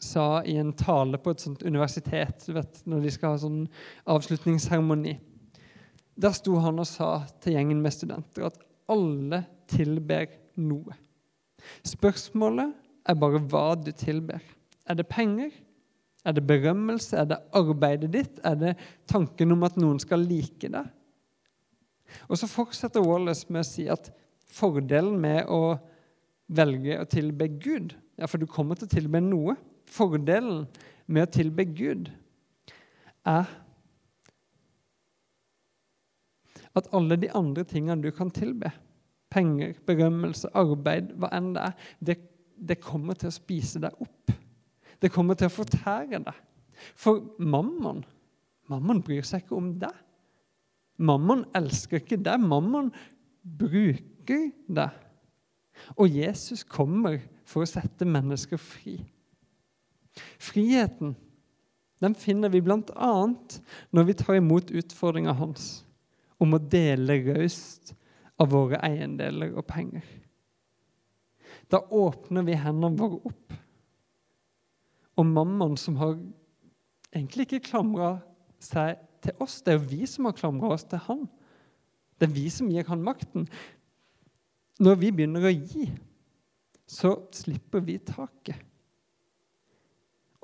sa 0.00 0.42
i 0.44 0.56
en 0.60 0.72
tale 0.76 1.18
på 1.20 1.32
et 1.32 1.42
sånt 1.42 1.64
universitet 1.64 2.44
du 2.46 2.54
vet, 2.56 2.80
når 2.88 3.04
de 3.04 3.12
skal 3.12 3.34
ha 3.34 3.40
sånn 3.40 3.62
avslutningsseremoni 4.12 5.14
Der 6.20 6.34
sto 6.36 6.58
han 6.60 6.80
og 6.80 6.88
sa 6.88 7.10
til 7.44 7.56
gjengen 7.56 7.80
med 7.84 7.92
studenter 7.92 8.48
at 8.48 8.60
alle 8.92 9.42
tilber 9.68 10.30
noe. 10.56 10.94
Spørsmålet 11.84 12.72
er 13.04 13.18
bare 13.20 13.40
hva 13.42 13.74
du 13.76 13.90
tilber. 13.92 14.40
Er 14.88 14.96
det 14.96 15.08
penger? 15.10 15.50
Er 16.24 16.32
det 16.32 16.46
berømmelse? 16.46 17.18
Er 17.18 17.28
det 17.28 17.40
arbeidet 17.52 18.12
ditt? 18.14 18.38
Er 18.44 18.56
det 18.56 18.76
tanken 19.10 19.52
om 19.52 19.66
at 19.66 19.76
noen 19.76 19.98
skal 20.00 20.24
like 20.24 20.70
deg? 20.72 20.88
Og 22.30 22.38
så 22.38 22.48
fortsetter 22.48 23.04
Wallace 23.04 23.50
med 23.50 23.64
å 23.64 23.68
si 23.68 23.84
at 23.92 24.08
fordelen 24.46 25.18
med 25.20 25.50
å 25.50 25.76
velge 26.46 27.00
å 27.00 27.08
tilbe 27.10 27.48
Gud 27.58 27.96
Ja, 28.16 28.28
for 28.30 28.40
du 28.40 28.46
kommer 28.48 28.78
til 28.78 28.86
å 28.86 28.94
tilbe 28.94 29.20
noe. 29.20 29.58
Fordelen 29.92 30.62
med 31.04 31.26
å 31.26 31.32
tilbe 31.34 31.66
Gud 31.68 32.08
er 33.28 33.50
at 36.76 36.88
alle 36.96 37.18
de 37.20 37.28
andre 37.36 37.64
tingene 37.68 38.04
du 38.04 38.08
kan 38.14 38.30
tilbe, 38.32 38.70
penger, 39.32 39.74
berømmelse, 39.88 40.48
arbeid, 40.56 41.12
hva 41.20 41.30
enn 41.36 41.52
det 41.56 41.68
er, 41.68 41.76
det, 42.00 42.16
det 42.56 42.80
kommer 42.80 43.16
til 43.20 43.30
å 43.30 43.36
spise 43.36 43.80
deg 43.84 44.00
opp. 44.00 44.32
Det 45.00 45.12
kommer 45.12 45.36
til 45.36 45.50
å 45.50 45.56
fortære 45.56 46.22
deg. 46.24 46.42
For 46.96 47.20
mammon, 47.36 48.02
mammon 48.72 49.00
bryr 49.04 49.24
seg 49.28 49.44
ikke 49.44 49.56
om 49.56 49.74
deg. 49.80 50.04
Mammon 50.96 51.44
elsker 51.56 52.00
ikke 52.00 52.20
deg. 52.20 52.40
Mammon 52.40 52.92
bruker 53.44 54.00
bruker 54.26 54.50
det. 54.66 54.90
Og 55.96 56.10
Jesus 56.10 56.64
kommer 56.64 57.20
for 57.44 57.62
å 57.62 57.68
sette 57.68 58.08
mennesker 58.08 58.58
fri. 58.58 58.98
Friheten 60.40 61.14
den 62.00 62.14
finner 62.14 62.48
vi 62.52 62.60
bl.a. 62.60 63.12
når 63.90 64.04
vi 64.04 64.14
tar 64.14 64.36
imot 64.36 64.70
utfordringa 64.70 65.32
hans 65.32 65.84
om 66.36 66.52
å 66.52 66.60
dele 66.60 67.22
raust 67.24 67.94
av 68.36 68.50
våre 68.52 68.80
eiendeler 68.84 69.54
og 69.56 69.64
penger. 69.68 70.04
Da 71.72 71.80
åpner 71.80 72.44
vi 72.44 72.58
hendene 72.60 73.00
våre 73.00 73.22
opp. 73.30 73.56
Og 75.16 75.24
mammaen 75.24 75.78
som 75.80 75.96
har 75.96 76.18
egentlig 77.14 77.46
ikke 77.46 77.70
klamra 77.70 78.18
seg 78.60 79.00
til 79.24 79.40
oss, 79.40 79.62
det 79.64 79.72
er 79.72 79.78
jo 79.78 79.88
vi 79.88 80.08
som 80.10 80.28
har 80.28 80.36
klamra 80.36 80.74
oss 80.76 80.84
til 80.84 81.00
han. 81.08 81.24
Det 82.20 82.28
er 82.28 82.36
vi 82.36 82.46
som 82.52 82.68
gir 82.72 82.84
han 82.88 83.04
makten. 83.04 83.48
Når 84.82 84.98
vi 85.00 85.12
begynner 85.14 85.46
å 85.48 85.52
gi, 85.52 85.86
så 86.86 87.14
slipper 87.34 87.82
vi 87.84 87.96
taket. 87.98 88.58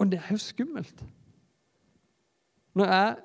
Og 0.01 0.09
det 0.11 0.19
er 0.23 0.33
jo 0.35 0.41
skummelt. 0.43 1.03
Når 2.79 2.95
jeg 2.95 3.17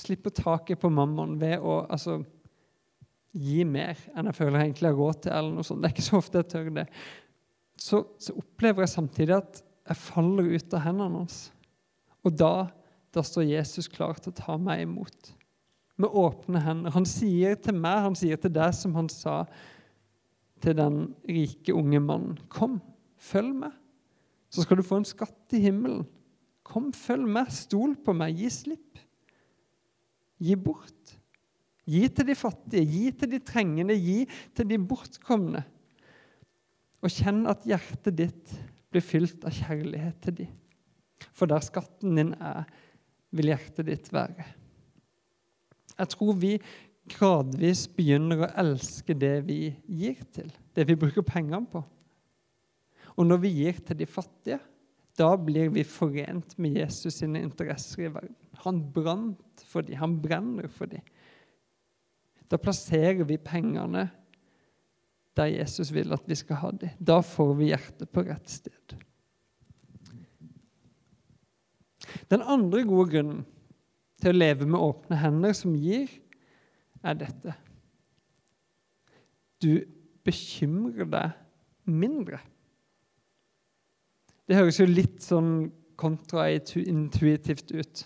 slipper 0.00 0.32
taket 0.34 0.80
på 0.80 0.90
mammaen 0.90 1.36
ved 1.38 1.60
å 1.62 1.82
altså, 1.84 2.22
gi 3.34 3.62
mer 3.68 3.98
enn 4.14 4.30
jeg 4.30 4.38
føler 4.38 4.58
jeg 4.58 4.70
egentlig 4.70 4.90
har 4.90 4.98
råd 4.98 5.20
til, 5.20 5.34
eller 5.36 5.54
noe 5.58 5.66
sånt, 5.66 5.82
det 5.82 5.90
er 5.90 5.94
ikke 5.94 6.06
så 6.08 6.18
ofte 6.18 6.40
jeg 6.40 6.50
tør 6.50 6.72
det, 6.80 6.86
så, 7.84 8.00
så 8.22 8.34
opplever 8.38 8.84
jeg 8.84 8.94
samtidig 8.94 9.36
at 9.36 9.60
jeg 9.84 10.00
faller 10.00 10.50
ut 10.54 10.74
av 10.74 10.84
hendene 10.86 11.20
hans. 11.20 11.38
Og 12.24 12.34
da, 12.40 12.52
da 13.12 13.24
står 13.26 13.50
Jesus 13.50 13.90
klar 13.92 14.16
til 14.18 14.32
å 14.32 14.38
ta 14.38 14.56
meg 14.58 14.86
imot 14.86 15.34
med 16.00 16.10
åpne 16.10 16.62
hender. 16.62 16.94
Han 16.94 17.06
sier 17.06 17.58
til 17.62 17.76
meg, 17.78 18.00
han 18.08 18.16
sier 18.18 18.40
til 18.40 18.50
deg 18.54 18.72
som 18.74 18.96
han 18.98 19.10
sa 19.12 19.42
til 20.62 20.76
den 20.78 20.98
rike, 21.28 21.74
unge 21.74 22.00
mannen. 22.02 22.38
Kom, 22.52 22.78
følg 23.18 23.54
meg, 23.64 23.74
så 24.52 24.64
skal 24.64 24.78
du 24.78 24.86
få 24.86 25.00
en 25.00 25.08
skatt 25.08 25.56
i 25.56 25.62
himmelen. 25.64 26.04
Kom, 26.64 26.92
følg 26.96 27.26
meg, 27.28 27.50
stol 27.52 27.96
på 28.00 28.14
meg, 28.16 28.38
gi 28.38 28.50
slipp. 28.52 29.00
Gi 30.44 30.56
bort. 30.58 31.14
Gi 31.84 32.06
til 32.08 32.28
de 32.30 32.36
fattige, 32.38 32.86
gi 32.88 33.10
til 33.12 33.32
de 33.34 33.40
trengende, 33.44 33.96
gi 33.98 34.22
til 34.56 34.68
de 34.70 34.78
bortkomne. 34.80 35.64
Og 37.04 37.12
kjenn 37.12 37.42
at 37.50 37.66
hjertet 37.68 38.16
ditt 38.16 38.54
blir 38.94 39.04
fylt 39.04 39.44
av 39.44 39.52
kjærlighet 39.52 40.20
til 40.24 40.38
de. 40.38 40.46
For 41.34 41.50
der 41.50 41.64
skatten 41.64 42.16
din 42.16 42.32
er, 42.38 42.64
vil 43.34 43.50
hjertet 43.50 43.90
ditt 43.90 44.08
være. 44.14 44.46
Jeg 45.94 46.10
tror 46.14 46.38
vi 46.40 46.54
gradvis 47.10 47.84
begynner 47.92 48.44
å 48.44 48.52
elske 48.64 49.16
det 49.16 49.36
vi 49.48 49.58
gir 49.86 50.20
til, 50.34 50.48
det 50.76 50.86
vi 50.88 50.96
bruker 50.98 51.26
pengene 51.26 51.66
på. 51.70 51.82
Og 53.14 53.28
når 53.28 53.42
vi 53.44 53.52
gir 53.60 53.78
til 53.84 53.98
de 54.00 54.08
fattige, 54.08 54.60
da 55.14 55.28
blir 55.38 55.70
vi 55.70 55.84
forent 55.86 56.56
med 56.58 56.80
Jesus 56.80 57.20
sine 57.20 57.44
interesser 57.44 58.08
i 58.08 58.10
verden. 58.10 58.34
Han 58.64 58.80
brant 58.94 59.62
for 59.68 59.86
dem, 59.86 60.00
han 60.00 60.16
brenner 60.22 60.66
for 60.72 60.90
dem. 60.90 61.04
Da 62.50 62.58
plasserer 62.60 63.22
vi 63.26 63.38
pengene 63.38 64.08
der 65.38 65.50
Jesus 65.50 65.90
vil 65.94 66.12
at 66.14 66.26
vi 66.30 66.36
skal 66.38 66.60
ha 66.62 66.70
dem. 66.74 66.94
Da 66.98 67.20
får 67.22 67.54
vi 67.58 67.70
hjertet 67.70 68.10
på 68.14 68.24
rett 68.26 68.50
sted. 68.50 68.96
Den 72.30 72.42
andre 72.42 72.84
gode 72.86 73.10
grunnen 73.10 73.42
til 74.22 74.34
å 74.34 74.38
leve 74.38 74.66
med 74.66 74.80
åpne 74.80 75.18
hender 75.18 75.54
som 75.56 75.74
gir, 75.76 76.10
er 77.04 77.20
dette. 77.20 77.54
Du 79.62 79.84
bekymrer 80.24 81.08
deg 81.08 81.36
mindre. 81.88 82.40
Det 84.44 84.58
høres 84.58 84.80
jo 84.80 84.88
litt 84.88 85.22
sånn 85.24 85.70
kontraintuitivt 86.00 87.72
ut. 87.72 88.04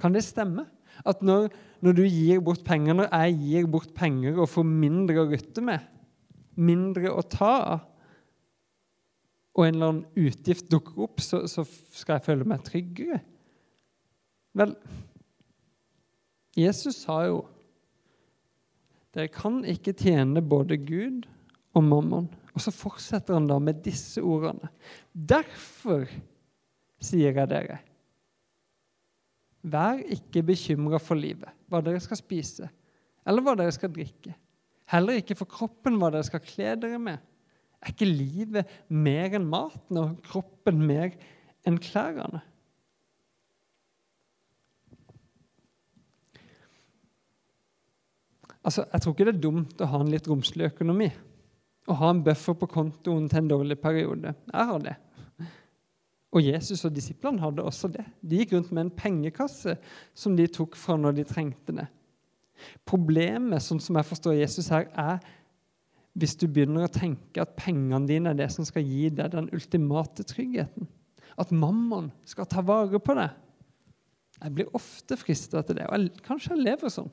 Kan 0.00 0.14
det 0.16 0.24
stemme? 0.26 0.66
At 1.04 1.24
når, 1.26 1.48
når, 1.82 1.96
du 1.98 2.04
gir 2.06 2.40
bort 2.44 2.62
penger, 2.66 2.94
når 2.94 3.10
jeg 3.10 3.38
gir 3.42 3.66
bort 3.70 3.90
penger 3.96 4.38
og 4.38 4.50
får 4.52 4.66
mindre 4.68 5.24
å 5.24 5.26
rutte 5.32 5.64
med, 5.64 5.82
mindre 6.54 7.10
å 7.10 7.24
ta 7.26 7.54
av, 7.74 7.90
og 9.54 9.68
en 9.68 9.76
eller 9.76 9.90
annen 9.92 10.26
utgift 10.26 10.66
dukker 10.70 11.04
opp, 11.06 11.20
så, 11.22 11.44
så 11.50 11.62
skal 11.94 12.18
jeg 12.18 12.26
føle 12.26 12.46
meg 12.48 12.62
tryggere? 12.66 13.20
Vel, 14.58 14.72
Jesus 16.58 17.02
sa 17.04 17.20
jo 17.26 17.42
dere 19.14 19.30
kan 19.32 19.62
ikke 19.68 19.94
tjene 19.96 20.42
både 20.42 20.78
Gud 20.82 21.26
og 21.74 21.84
mammon. 21.86 22.28
Og 22.54 22.62
så 22.62 22.70
fortsetter 22.74 23.34
han 23.34 23.48
da 23.50 23.58
med 23.62 23.82
disse 23.82 24.22
ordene. 24.22 24.70
Derfor 25.12 26.06
sier 27.02 27.34
jeg 27.34 27.50
dere, 27.50 27.80
vær 29.64 30.00
ikke 30.12 30.44
bekymra 30.46 31.00
for 31.02 31.18
livet, 31.18 31.50
hva 31.68 31.80
dere 31.84 32.02
skal 32.02 32.20
spise, 32.20 32.68
eller 33.26 33.44
hva 33.44 33.56
dere 33.58 33.74
skal 33.74 33.92
drikke. 33.92 34.34
Heller 34.92 35.18
ikke 35.18 35.36
for 35.38 35.50
kroppen, 35.50 35.96
hva 35.98 36.10
dere 36.12 36.26
skal 36.26 36.42
kle 36.44 36.74
dere 36.80 37.00
med. 37.00 37.22
Er 37.80 37.92
ikke 37.92 38.08
livet 38.08 38.70
mer 38.88 39.34
enn 39.36 39.48
maten 39.48 40.00
og 40.00 40.18
kroppen 40.24 40.82
mer 40.84 41.14
enn 41.66 41.80
klærne? 41.82 42.42
Altså, 48.64 48.86
Jeg 48.92 49.02
tror 49.02 49.14
ikke 49.14 49.26
det 49.28 49.34
er 49.34 49.44
dumt 49.44 49.80
å 49.80 49.88
ha 49.92 50.00
en 50.00 50.12
litt 50.12 50.28
romslig 50.28 50.70
økonomi. 50.72 51.10
Å 51.84 51.96
ha 52.00 52.10
en 52.14 52.22
buffer 52.24 52.56
på 52.56 52.68
kontoen 52.70 53.26
til 53.28 53.42
en 53.42 53.50
dårlig 53.50 53.76
periode. 53.80 54.32
Jeg 54.48 54.70
har 54.70 54.84
det. 54.84 54.94
Og 56.34 56.42
Jesus 56.42 56.82
og 56.88 56.94
disiplene 56.96 57.42
hadde 57.44 57.62
også 57.62 57.92
det. 57.94 58.02
De 58.24 58.40
gikk 58.40 58.56
rundt 58.56 58.72
med 58.74 58.86
en 58.86 58.96
pengekasse 58.96 59.76
som 60.16 60.34
de 60.34 60.48
tok 60.50 60.74
fra 60.80 60.96
når 60.98 61.20
de 61.20 61.26
trengte 61.28 61.76
det. 61.76 61.86
Problemet, 62.88 63.62
sånn 63.62 63.82
som 63.82 63.98
jeg 63.98 64.08
forstår 64.08 64.40
Jesus 64.40 64.70
her, 64.72 64.88
er 64.98 65.20
hvis 66.14 66.36
du 66.38 66.46
begynner 66.46 66.86
å 66.86 66.92
tenke 66.94 67.42
at 67.42 67.56
pengene 67.58 68.06
dine 68.08 68.32
er 68.32 68.38
det 68.38 68.48
som 68.54 68.66
skal 68.66 68.86
gi 68.86 69.08
deg 69.10 69.32
den 69.34 69.50
ultimate 69.54 70.26
tryggheten. 70.26 70.88
At 71.38 71.50
mammon 71.54 72.12
skal 72.26 72.48
ta 72.50 72.62
vare 72.66 73.00
på 73.02 73.16
deg. 73.18 73.34
Jeg 74.40 74.54
blir 74.54 74.76
ofte 74.76 75.18
frista 75.18 75.62
til 75.62 75.78
det, 75.78 75.86
og 75.88 75.98
jeg, 75.98 76.24
kanskje 76.26 76.54
jeg 76.54 76.66
lever 76.66 76.92
sånn. 76.92 77.10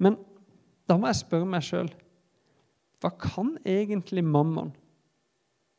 Men 0.00 0.16
da 0.88 0.96
må 0.98 1.10
jeg 1.10 1.20
spørre 1.22 1.48
meg 1.48 1.64
sjøl 1.66 1.90
hva 3.00 3.12
kan 3.16 3.54
egentlig 3.64 4.20
mammon 4.26 4.74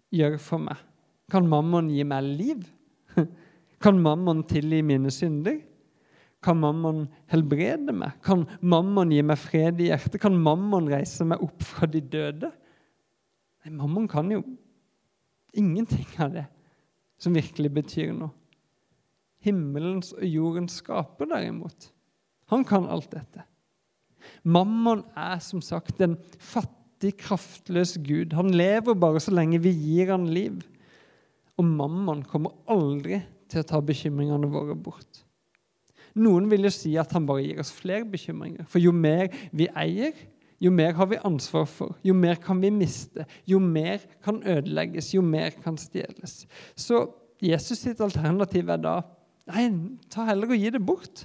gjøre 0.09 0.39
for 0.41 0.63
meg? 0.63 0.79
Kan 1.29 1.45
mammon 1.49 1.91
gi 1.93 2.01
meg 2.07 2.25
liv? 2.25 2.63
Kan 3.83 3.99
mammon 4.01 4.41
tilgi 4.49 4.81
mine 4.85 5.11
synder? 5.13 5.59
Kan 6.41 6.57
mammon 6.61 7.03
helbrede 7.29 7.93
meg? 7.93 8.17
Kan 8.25 8.47
mammon 8.65 9.13
gi 9.13 9.21
meg 9.25 9.37
fred 9.37 9.81
i 9.81 9.91
hjertet? 9.91 10.17
Kan 10.23 10.39
mammon 10.41 10.89
reise 10.89 11.25
meg 11.29 11.43
opp 11.45 11.61
fra 11.65 11.89
de 11.89 12.01
døde? 12.01 12.49
Nei, 13.61 13.73
mammon 13.77 14.09
kan 14.09 14.29
jo 14.33 14.41
ingenting 15.53 16.07
av 16.21 16.33
det 16.33 16.47
som 17.21 17.37
virkelig 17.37 17.69
betyr 17.77 18.15
noe. 18.17 18.33
Himmelens 19.45 20.11
og 20.17 20.25
jordens 20.25 20.77
skaper, 20.81 21.29
derimot, 21.29 21.89
han 22.53 22.65
kan 22.65 22.89
alt 22.89 23.09
dette. 23.13 23.45
Mammon 24.43 25.03
er 25.17 25.39
som 25.43 25.63
sagt 25.65 26.01
en 26.03 26.17
fattig, 26.37 27.15
kraftløs 27.21 27.95
gud. 28.05 28.35
Han 28.37 28.53
lever 28.53 28.97
bare 28.97 29.21
så 29.23 29.33
lenge 29.33 29.61
vi 29.63 29.73
gir 29.73 30.13
han 30.13 30.29
liv. 30.29 30.61
Og 31.57 31.65
mammon 31.67 32.23
kommer 32.27 32.55
aldri 32.71 33.21
til 33.51 33.61
å 33.61 33.67
ta 33.67 33.81
bekymringene 33.83 34.49
våre 34.51 34.77
bort. 34.77 35.23
Noen 36.19 36.49
vil 36.51 36.67
jo 36.67 36.73
si 36.73 36.91
at 36.99 37.13
han 37.15 37.25
bare 37.27 37.45
gir 37.45 37.61
oss 37.63 37.71
flere 37.73 38.07
bekymringer. 38.07 38.67
For 38.69 38.83
jo 38.83 38.91
mer 38.95 39.31
vi 39.55 39.69
eier, 39.79 40.15
jo 40.61 40.71
mer 40.73 40.93
har 40.97 41.07
vi 41.09 41.21
ansvar 41.25 41.65
for, 41.69 41.95
jo 42.05 42.13
mer 42.13 42.37
kan 42.41 42.59
vi 42.61 42.69
miste, 42.73 43.25
jo 43.49 43.57
mer 43.63 44.03
kan 44.23 44.41
ødelegges, 44.43 45.13
jo 45.15 45.23
mer 45.25 45.55
kan 45.63 45.79
stjeles. 45.81 46.43
Så 46.77 47.07
Jesus 47.41 47.81
sitt 47.81 48.03
alternativ 48.03 48.69
er 48.69 48.83
da 48.83 48.99
Nei, 49.51 49.65
ta 50.13 50.21
heller 50.27 50.51
og 50.53 50.59
gi 50.61 50.69
det 50.71 50.79
bort. 50.85 51.23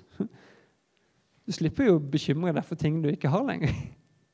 Du 1.46 1.54
slipper 1.54 1.86
jo 1.86 1.98
å 1.98 2.02
bekymre 2.02 2.54
deg 2.56 2.66
for 2.66 2.78
ting 2.78 2.98
du 3.02 3.10
ikke 3.12 3.30
har 3.30 3.44
lenger. 3.46 3.74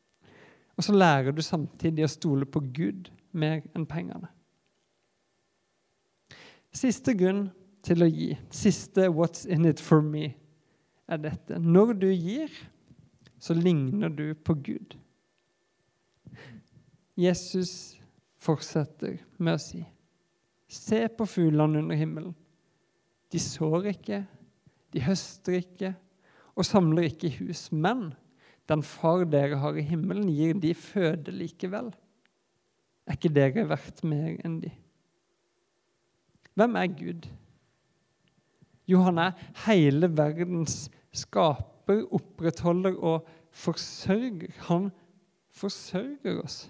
Og 0.76 0.86
så 0.86 0.94
lærer 0.96 1.34
du 1.36 1.42
samtidig 1.44 2.06
å 2.06 2.12
stole 2.12 2.48
på 2.48 2.62
Gud 2.72 3.10
mer 3.36 3.60
enn 3.76 3.84
pengene. 3.88 4.30
Siste 6.72 7.12
grunn 7.16 7.50
til 7.84 8.04
å 8.04 8.08
gi, 8.08 8.30
siste 8.50 9.08
'what's 9.10 9.44
in 9.44 9.66
it 9.68 9.80
for 9.80 10.00
me', 10.00 10.34
er 11.08 11.16
dette. 11.16 11.58
Når 11.58 11.92
du 11.92 12.06
gir, 12.08 12.48
så 13.38 13.54
ligner 13.54 14.08
du 14.08 14.34
på 14.34 14.54
Gud. 14.54 14.96
Jesus 17.16 17.98
fortsetter 18.38 19.18
med 19.38 19.54
å 19.54 19.60
si, 19.60 19.84
'Se 20.68 21.08
på 21.08 21.26
fuglene 21.26 21.78
under 21.78 21.96
himmelen.' 21.96 22.34
De 23.32 23.38
sår 23.38 23.86
ikke, 23.86 24.26
de 24.92 25.00
høster 25.00 25.52
ikke, 25.52 25.94
og 26.56 26.66
samler 26.68 27.08
ikke 27.08 27.28
i 27.28 27.36
hus. 27.40 27.70
Men 27.72 28.12
den 28.68 28.84
far 28.86 29.24
dere 29.28 29.58
har 29.62 29.76
i 29.76 29.84
himmelen, 29.86 30.30
gir 30.32 30.58
de 30.60 30.74
føde 30.76 31.34
likevel. 31.34 31.90
Er 33.06 33.18
ikke 33.18 33.32
dere 33.34 33.66
verdt 33.70 34.02
mer 34.06 34.36
enn 34.46 34.60
de? 34.62 34.70
Hvem 36.58 36.76
er 36.78 36.90
Gud? 36.92 37.28
Jo, 38.88 39.00
han 39.06 39.18
er 39.22 39.38
hele 39.66 40.10
verdens 40.12 40.90
skaper, 41.16 42.04
opprettholder 42.12 42.98
og 42.98 43.28
forsørger. 43.50 44.52
Han 44.68 44.90
forsørger 45.52 46.42
oss. 46.42 46.66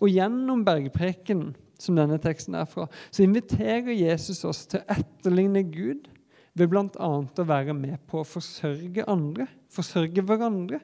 Og 0.00 0.10
gjennom 0.10 0.64
bergprekenen, 0.66 1.54
som 1.78 1.94
denne 1.94 2.18
teksten 2.18 2.56
er 2.58 2.66
fra, 2.66 2.88
så 3.14 3.22
inviterer 3.22 3.94
Jesus 3.94 4.42
oss 4.46 4.64
til 4.66 4.82
å 4.82 4.96
etterligne 4.98 5.62
Gud 5.70 6.08
ved 6.58 6.70
bl.a. 6.72 7.08
å 7.08 7.48
være 7.48 7.74
med 7.76 7.98
på 8.10 8.22
å 8.22 8.28
forsørge 8.28 9.06
andre, 9.10 9.48
forsørge 9.72 10.24
hverandre. 10.26 10.80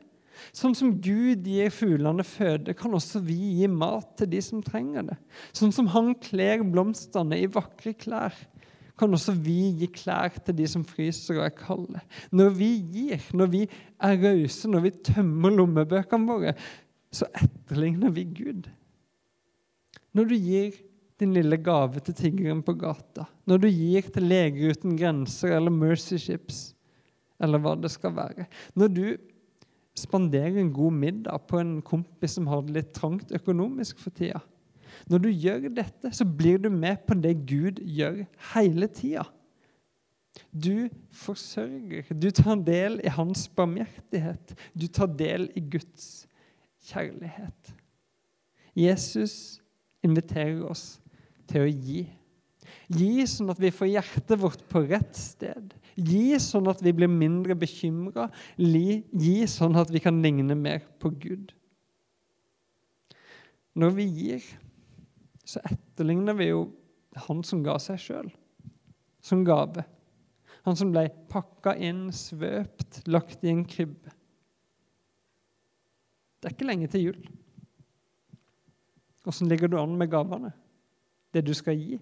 Sånn 0.54 0.74
som 0.74 0.92
Gud 1.02 1.46
gir 1.46 1.70
fuglene 1.74 2.24
føde, 2.26 2.74
kan 2.76 2.94
også 2.96 3.20
vi 3.22 3.36
gi 3.60 3.68
mat 3.70 4.16
til 4.18 4.30
de 4.32 4.40
som 4.42 4.62
trenger 4.64 5.06
det. 5.10 5.18
Sånn 5.54 5.74
som 5.74 5.90
Han 5.94 6.12
kler 6.22 6.64
blomstene 6.66 7.38
i 7.42 7.50
vakre 7.50 7.94
klær, 7.98 8.34
kan 8.98 9.14
også 9.14 9.34
vi 9.42 9.72
gi 9.80 9.88
klær 9.90 10.36
til 10.46 10.54
de 10.60 10.66
som 10.70 10.84
fryser 10.86 11.40
og 11.40 11.48
er 11.48 11.54
kalde. 11.58 12.02
Når 12.30 12.52
vi 12.58 12.70
gir, 12.94 13.28
når 13.34 13.50
vi 13.50 13.62
er 13.66 14.18
rause, 14.22 14.70
når 14.70 14.86
vi 14.86 14.96
tømmer 15.10 15.54
lommebøkene 15.54 16.30
våre, 16.30 16.54
så 17.14 17.26
etterligner 17.34 18.14
vi 18.14 18.26
Gud. 18.36 18.68
Når 20.14 20.30
du 20.30 20.36
gir 20.38 20.78
din 21.20 21.34
lille 21.34 21.58
gave 21.62 22.00
til 22.02 22.16
tiggeren 22.18 22.62
på 22.64 22.74
gata, 22.78 23.26
når 23.46 23.62
du 23.62 23.68
gir 23.68 24.08
til 24.10 24.26
Leger 24.26 24.74
uten 24.74 24.96
grenser 24.98 25.54
eller 25.56 25.74
Mercy 25.74 26.18
Ships, 26.18 26.72
eller 27.42 27.62
hva 27.62 27.74
det 27.78 27.90
skal 27.90 28.14
være 28.14 28.46
Når 28.78 28.90
du 28.94 29.04
spanderer 29.98 30.58
en 30.58 30.72
god 30.74 30.92
middag 30.92 31.46
på 31.48 31.58
en 31.58 31.76
kompis 31.82 32.36
som 32.38 32.46
har 32.50 32.62
det 32.62 32.76
litt 32.76 32.92
trangt 32.94 33.34
økonomisk 33.34 33.98
for 34.02 34.14
tida 34.14 34.40
Når 35.10 35.22
du 35.22 35.30
gjør 35.30 35.68
dette, 35.74 36.10
så 36.14 36.24
blir 36.24 36.58
du 36.62 36.70
med 36.70 37.02
på 37.06 37.16
det 37.18 37.34
Gud 37.46 37.80
gjør 37.82 38.24
hele 38.54 38.86
tida. 38.88 39.24
Du 40.50 40.88
forsørger. 41.14 42.10
Du 42.14 42.30
tar 42.30 42.62
del 42.66 43.00
i 43.04 43.10
hans 43.12 43.48
barmhjertighet. 43.48 44.54
Du 44.74 44.86
tar 44.86 45.10
del 45.18 45.48
i 45.58 45.62
Guds 45.74 46.26
kjærlighet. 46.86 47.74
Jesus 48.74 49.60
inviterer 50.04 50.62
oss 50.66 51.00
til 51.50 51.64
å 51.64 51.70
gi. 51.70 52.04
Gi 52.94 53.26
sånn 53.28 53.52
at 53.52 53.60
vi 53.62 53.72
får 53.74 53.90
hjertet 53.90 54.40
vårt 54.40 54.62
på 54.70 54.84
rett 54.84 55.16
sted. 55.16 55.74
Gi 55.94 56.38
sånn 56.42 56.68
at 56.70 56.82
vi 56.84 56.92
blir 56.96 57.10
mindre 57.10 57.56
bekymra. 57.58 58.28
Gi 58.58 59.36
sånn 59.50 59.76
at 59.80 59.92
vi 59.92 60.02
kan 60.04 60.20
ligne 60.24 60.56
mer 60.58 60.84
på 61.00 61.12
Gud. 61.12 61.52
Når 63.74 63.96
vi 63.96 64.06
gir, 64.06 64.48
så 65.44 65.60
etterligner 65.66 66.36
vi 66.38 66.52
jo 66.52 66.66
han 67.26 67.42
som 67.46 67.62
ga 67.64 67.76
seg 67.82 68.00
sjøl 68.00 68.32
som 69.24 69.44
gave. 69.44 69.84
Han 70.64 70.76
som 70.76 70.90
ble 70.92 71.06
pakka 71.32 71.74
inn, 71.80 72.10
svøpt, 72.12 73.02
lagt 73.08 73.44
i 73.44 73.52
en 73.52 73.64
krybbe. 73.68 74.12
Det 76.40 76.50
er 76.50 76.56
ikke 76.56 76.68
lenge 76.68 76.90
til 76.92 77.06
jul. 77.06 77.22
Åssen 79.24 79.48
ligger 79.48 79.72
du 79.72 79.78
an 79.80 79.96
med 79.96 80.12
gavene? 80.12 80.52
Det 81.34 81.42
du 81.42 81.52
skal 81.56 81.78
gi? 81.78 81.98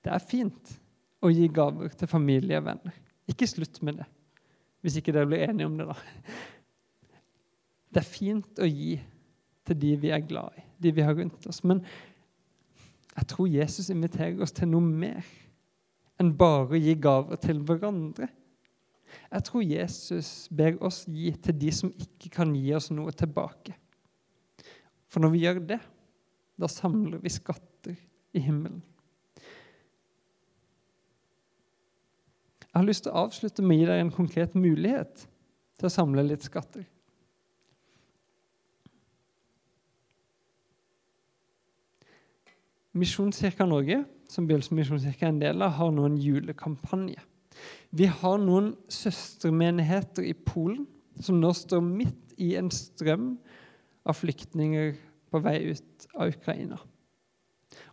Det 0.00 0.12
er 0.12 0.24
fint 0.24 0.74
å 1.20 1.30
gi 1.32 1.48
gaver 1.52 1.92
til 1.96 2.08
familie 2.08 2.60
og 2.60 2.66
venner. 2.68 2.96
Ikke 3.28 3.48
slutt 3.48 3.80
med 3.86 4.00
det, 4.00 4.06
hvis 4.80 4.96
ikke 5.00 5.14
dere 5.14 5.28
blir 5.28 5.44
enige 5.46 5.68
om 5.68 5.76
det, 5.78 5.88
da. 5.90 5.96
Det 7.90 8.00
er 8.00 8.06
fint 8.06 8.62
å 8.62 8.68
gi 8.68 8.94
til 9.66 9.78
de 9.82 9.92
vi 10.02 10.12
er 10.14 10.24
glad 10.24 10.56
i, 10.56 10.64
de 10.80 10.92
vi 10.96 11.04
har 11.04 11.16
rundt 11.18 11.46
oss. 11.50 11.62
Men 11.66 11.82
jeg 13.16 13.28
tror 13.32 13.50
Jesus 13.50 13.90
inviterer 13.92 14.40
oss 14.42 14.54
til 14.56 14.70
noe 14.70 14.84
mer 14.84 15.26
enn 16.20 16.34
bare 16.36 16.76
å 16.76 16.80
gi 16.80 16.94
gaver 17.00 17.40
til 17.40 17.62
hverandre. 17.66 18.28
Jeg 19.30 19.46
tror 19.46 19.64
Jesus 19.66 20.48
ber 20.54 20.76
oss 20.86 21.02
gi 21.10 21.32
til 21.42 21.56
de 21.58 21.72
som 21.74 21.92
ikke 21.92 22.30
kan 22.34 22.52
gi 22.54 22.74
oss 22.76 22.90
noe 22.94 23.12
tilbake. 23.16 23.74
For 25.10 25.22
når 25.22 25.34
vi 25.34 25.42
gjør 25.44 25.62
det, 25.72 25.80
da 26.60 26.68
samler 26.70 27.20
vi 27.22 27.32
skatter 27.32 27.96
i 28.36 28.42
himmelen. 28.44 28.82
Jeg 32.70 32.78
har 32.78 32.86
lyst 32.86 33.02
til 33.04 33.12
å 33.12 33.24
avslutte 33.24 33.64
med 33.66 33.74
å 33.74 33.80
gi 33.80 33.86
deg 33.88 34.00
en 34.04 34.14
konkret 34.14 34.52
mulighet 34.54 35.24
til 35.80 35.88
å 35.88 35.92
samle 35.92 36.22
litt 36.22 36.44
skatter. 36.46 36.84
Misjonskirka 43.00 43.66
Norge, 43.66 44.04
som 44.30 44.46
Bjølsen 44.46 44.78
misjonskirke 44.78 45.26
er 45.26 45.32
en 45.32 45.42
del 45.42 45.62
av, 45.66 45.74
har 45.78 45.90
nå 45.94 46.06
en 46.06 46.18
julekampanje. 46.18 47.22
Vi 47.90 48.06
har 48.06 48.38
noen 48.38 48.72
søstermenigheter 48.90 50.26
i 50.26 50.34
Polen 50.34 50.86
som 51.20 51.40
nå 51.42 51.50
står 51.54 51.82
midt 51.84 52.34
i 52.40 52.54
en 52.58 52.70
strøm 52.72 53.32
av 54.06 54.18
flyktninger 54.18 54.94
på 55.30 55.40
vei 55.44 55.58
ut 55.70 56.08
av 56.14 56.32
Ukraina. 56.34 56.78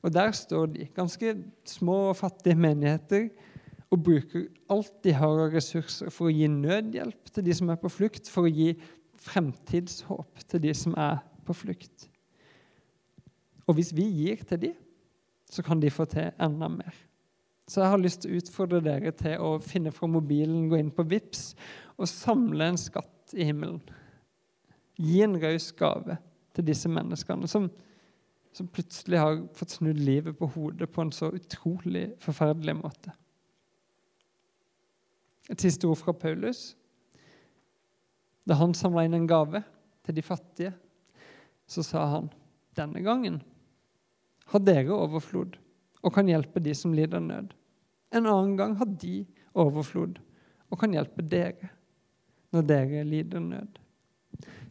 Og 0.01 0.13
Der 0.13 0.31
står 0.31 0.65
de, 0.73 0.87
ganske 0.95 1.35
små 1.65 2.09
og 2.09 2.17
fattige 2.17 2.55
menigheter, 2.55 3.29
og 3.91 4.03
bruker 4.03 4.47
alt 4.69 4.91
de 5.03 5.13
har 5.15 5.39
av 5.45 5.53
ressurser 5.53 6.11
for 6.11 6.27
å 6.27 6.33
gi 6.33 6.47
nødhjelp 6.51 7.31
til 7.31 7.45
de 7.45 7.53
som 7.55 7.69
er 7.71 7.79
på 7.79 7.91
flukt, 7.91 8.27
for 8.27 8.47
å 8.47 8.51
gi 8.51 8.73
fremtidshåp 9.23 10.43
til 10.51 10.63
de 10.65 10.73
som 10.75 10.95
er 10.99 11.21
på 11.47 11.55
flukt. 11.55 12.09
Og 13.67 13.77
hvis 13.77 13.93
vi 13.95 14.07
gir 14.11 14.43
til 14.47 14.61
de, 14.65 14.73
så 15.47 15.63
kan 15.63 15.79
de 15.79 15.91
få 15.91 16.05
til 16.11 16.33
enda 16.43 16.67
mer. 16.71 16.95
Så 17.67 17.81
jeg 17.81 17.91
har 17.91 17.99
lyst 17.99 18.21
til 18.23 18.31
å 18.31 18.41
utfordre 18.41 18.83
dere 18.83 19.11
til 19.15 19.43
å 19.43 19.57
finne 19.63 19.91
fra 19.95 20.07
mobilen, 20.11 20.69
gå 20.71 20.79
inn 20.79 20.91
på 20.95 21.03
VIPS 21.07 21.49
og 21.97 22.11
samle 22.11 22.69
en 22.71 22.79
skatt 22.79 23.35
i 23.35 23.47
himmelen. 23.47 23.81
Gi 24.99 25.21
en 25.23 25.35
raus 25.39 25.71
gave 25.75 26.15
til 26.57 26.65
disse 26.65 26.89
menneskene 26.89 27.47
som, 27.49 27.69
som 28.55 28.69
plutselig 28.73 29.21
har 29.21 29.39
fått 29.57 29.77
snudd 29.77 29.99
livet 30.01 30.37
på 30.39 30.49
hodet 30.55 30.89
på 30.91 31.05
en 31.05 31.13
så 31.13 31.29
utrolig 31.35 32.09
forferdelig 32.23 32.77
måte. 32.79 33.13
Et 35.47 35.61
siste 35.61 35.87
ord 35.87 35.99
fra 36.01 36.15
Paulus. 36.17 36.73
Da 38.47 38.57
han 38.59 38.75
samla 38.75 39.05
inn 39.05 39.15
en 39.15 39.29
gave 39.29 39.61
til 40.07 40.17
de 40.17 40.23
fattige, 40.23 40.73
så 41.67 41.83
sa 41.83 42.05
han 42.15 42.29
denne 42.77 43.01
gangen 43.03 43.41
har 44.51 44.63
dere 44.63 44.95
overflod 44.95 45.57
og 46.05 46.13
kan 46.15 46.29
hjelpe 46.29 46.61
de 46.63 46.75
som 46.77 46.93
lider 46.95 47.19
nød. 47.23 47.51
En 48.15 48.29
annen 48.29 48.55
gang 48.59 48.77
har 48.79 48.87
de 49.01 49.25
overflod 49.57 50.21
og 50.71 50.79
kan 50.79 50.93
hjelpe 50.95 51.25
dere 51.25 51.71
når 52.55 52.67
dere 52.69 53.03
lider 53.07 53.43
nød. 53.43 53.79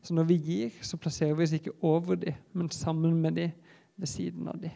Så 0.07 0.15
når 0.15 0.29
vi 0.29 0.37
gir, 0.39 0.75
så 0.87 0.99
plasserer 1.03 1.35
vi 1.35 1.47
oss 1.49 1.55
ikke 1.57 1.73
over 1.83 2.19
de, 2.21 2.31
men 2.55 2.71
sammen 2.71 3.17
med 3.19 3.41
de, 3.41 3.49
ved 3.99 4.07
siden 4.07 4.47
av 4.47 4.61
de. 4.63 4.71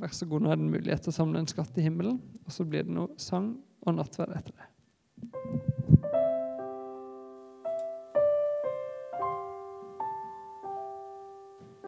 Vær 0.00 0.16
så 0.16 0.28
god, 0.28 0.44
nå 0.44 0.52
er 0.52 0.56
det 0.56 0.64
en 0.64 0.72
mulighet 0.72 1.04
til 1.04 1.12
å 1.12 1.18
samle 1.18 1.42
en 1.42 1.50
skatt 1.50 1.76
i 1.76 1.84
himmelen, 1.84 2.22
og 2.46 2.56
så 2.56 2.64
blir 2.64 2.88
det 2.88 2.96
noe 2.96 3.12
sang 3.20 3.52
og 3.84 3.98
nattverd 3.98 4.36
etter 4.38 4.56
det. 4.56 5.75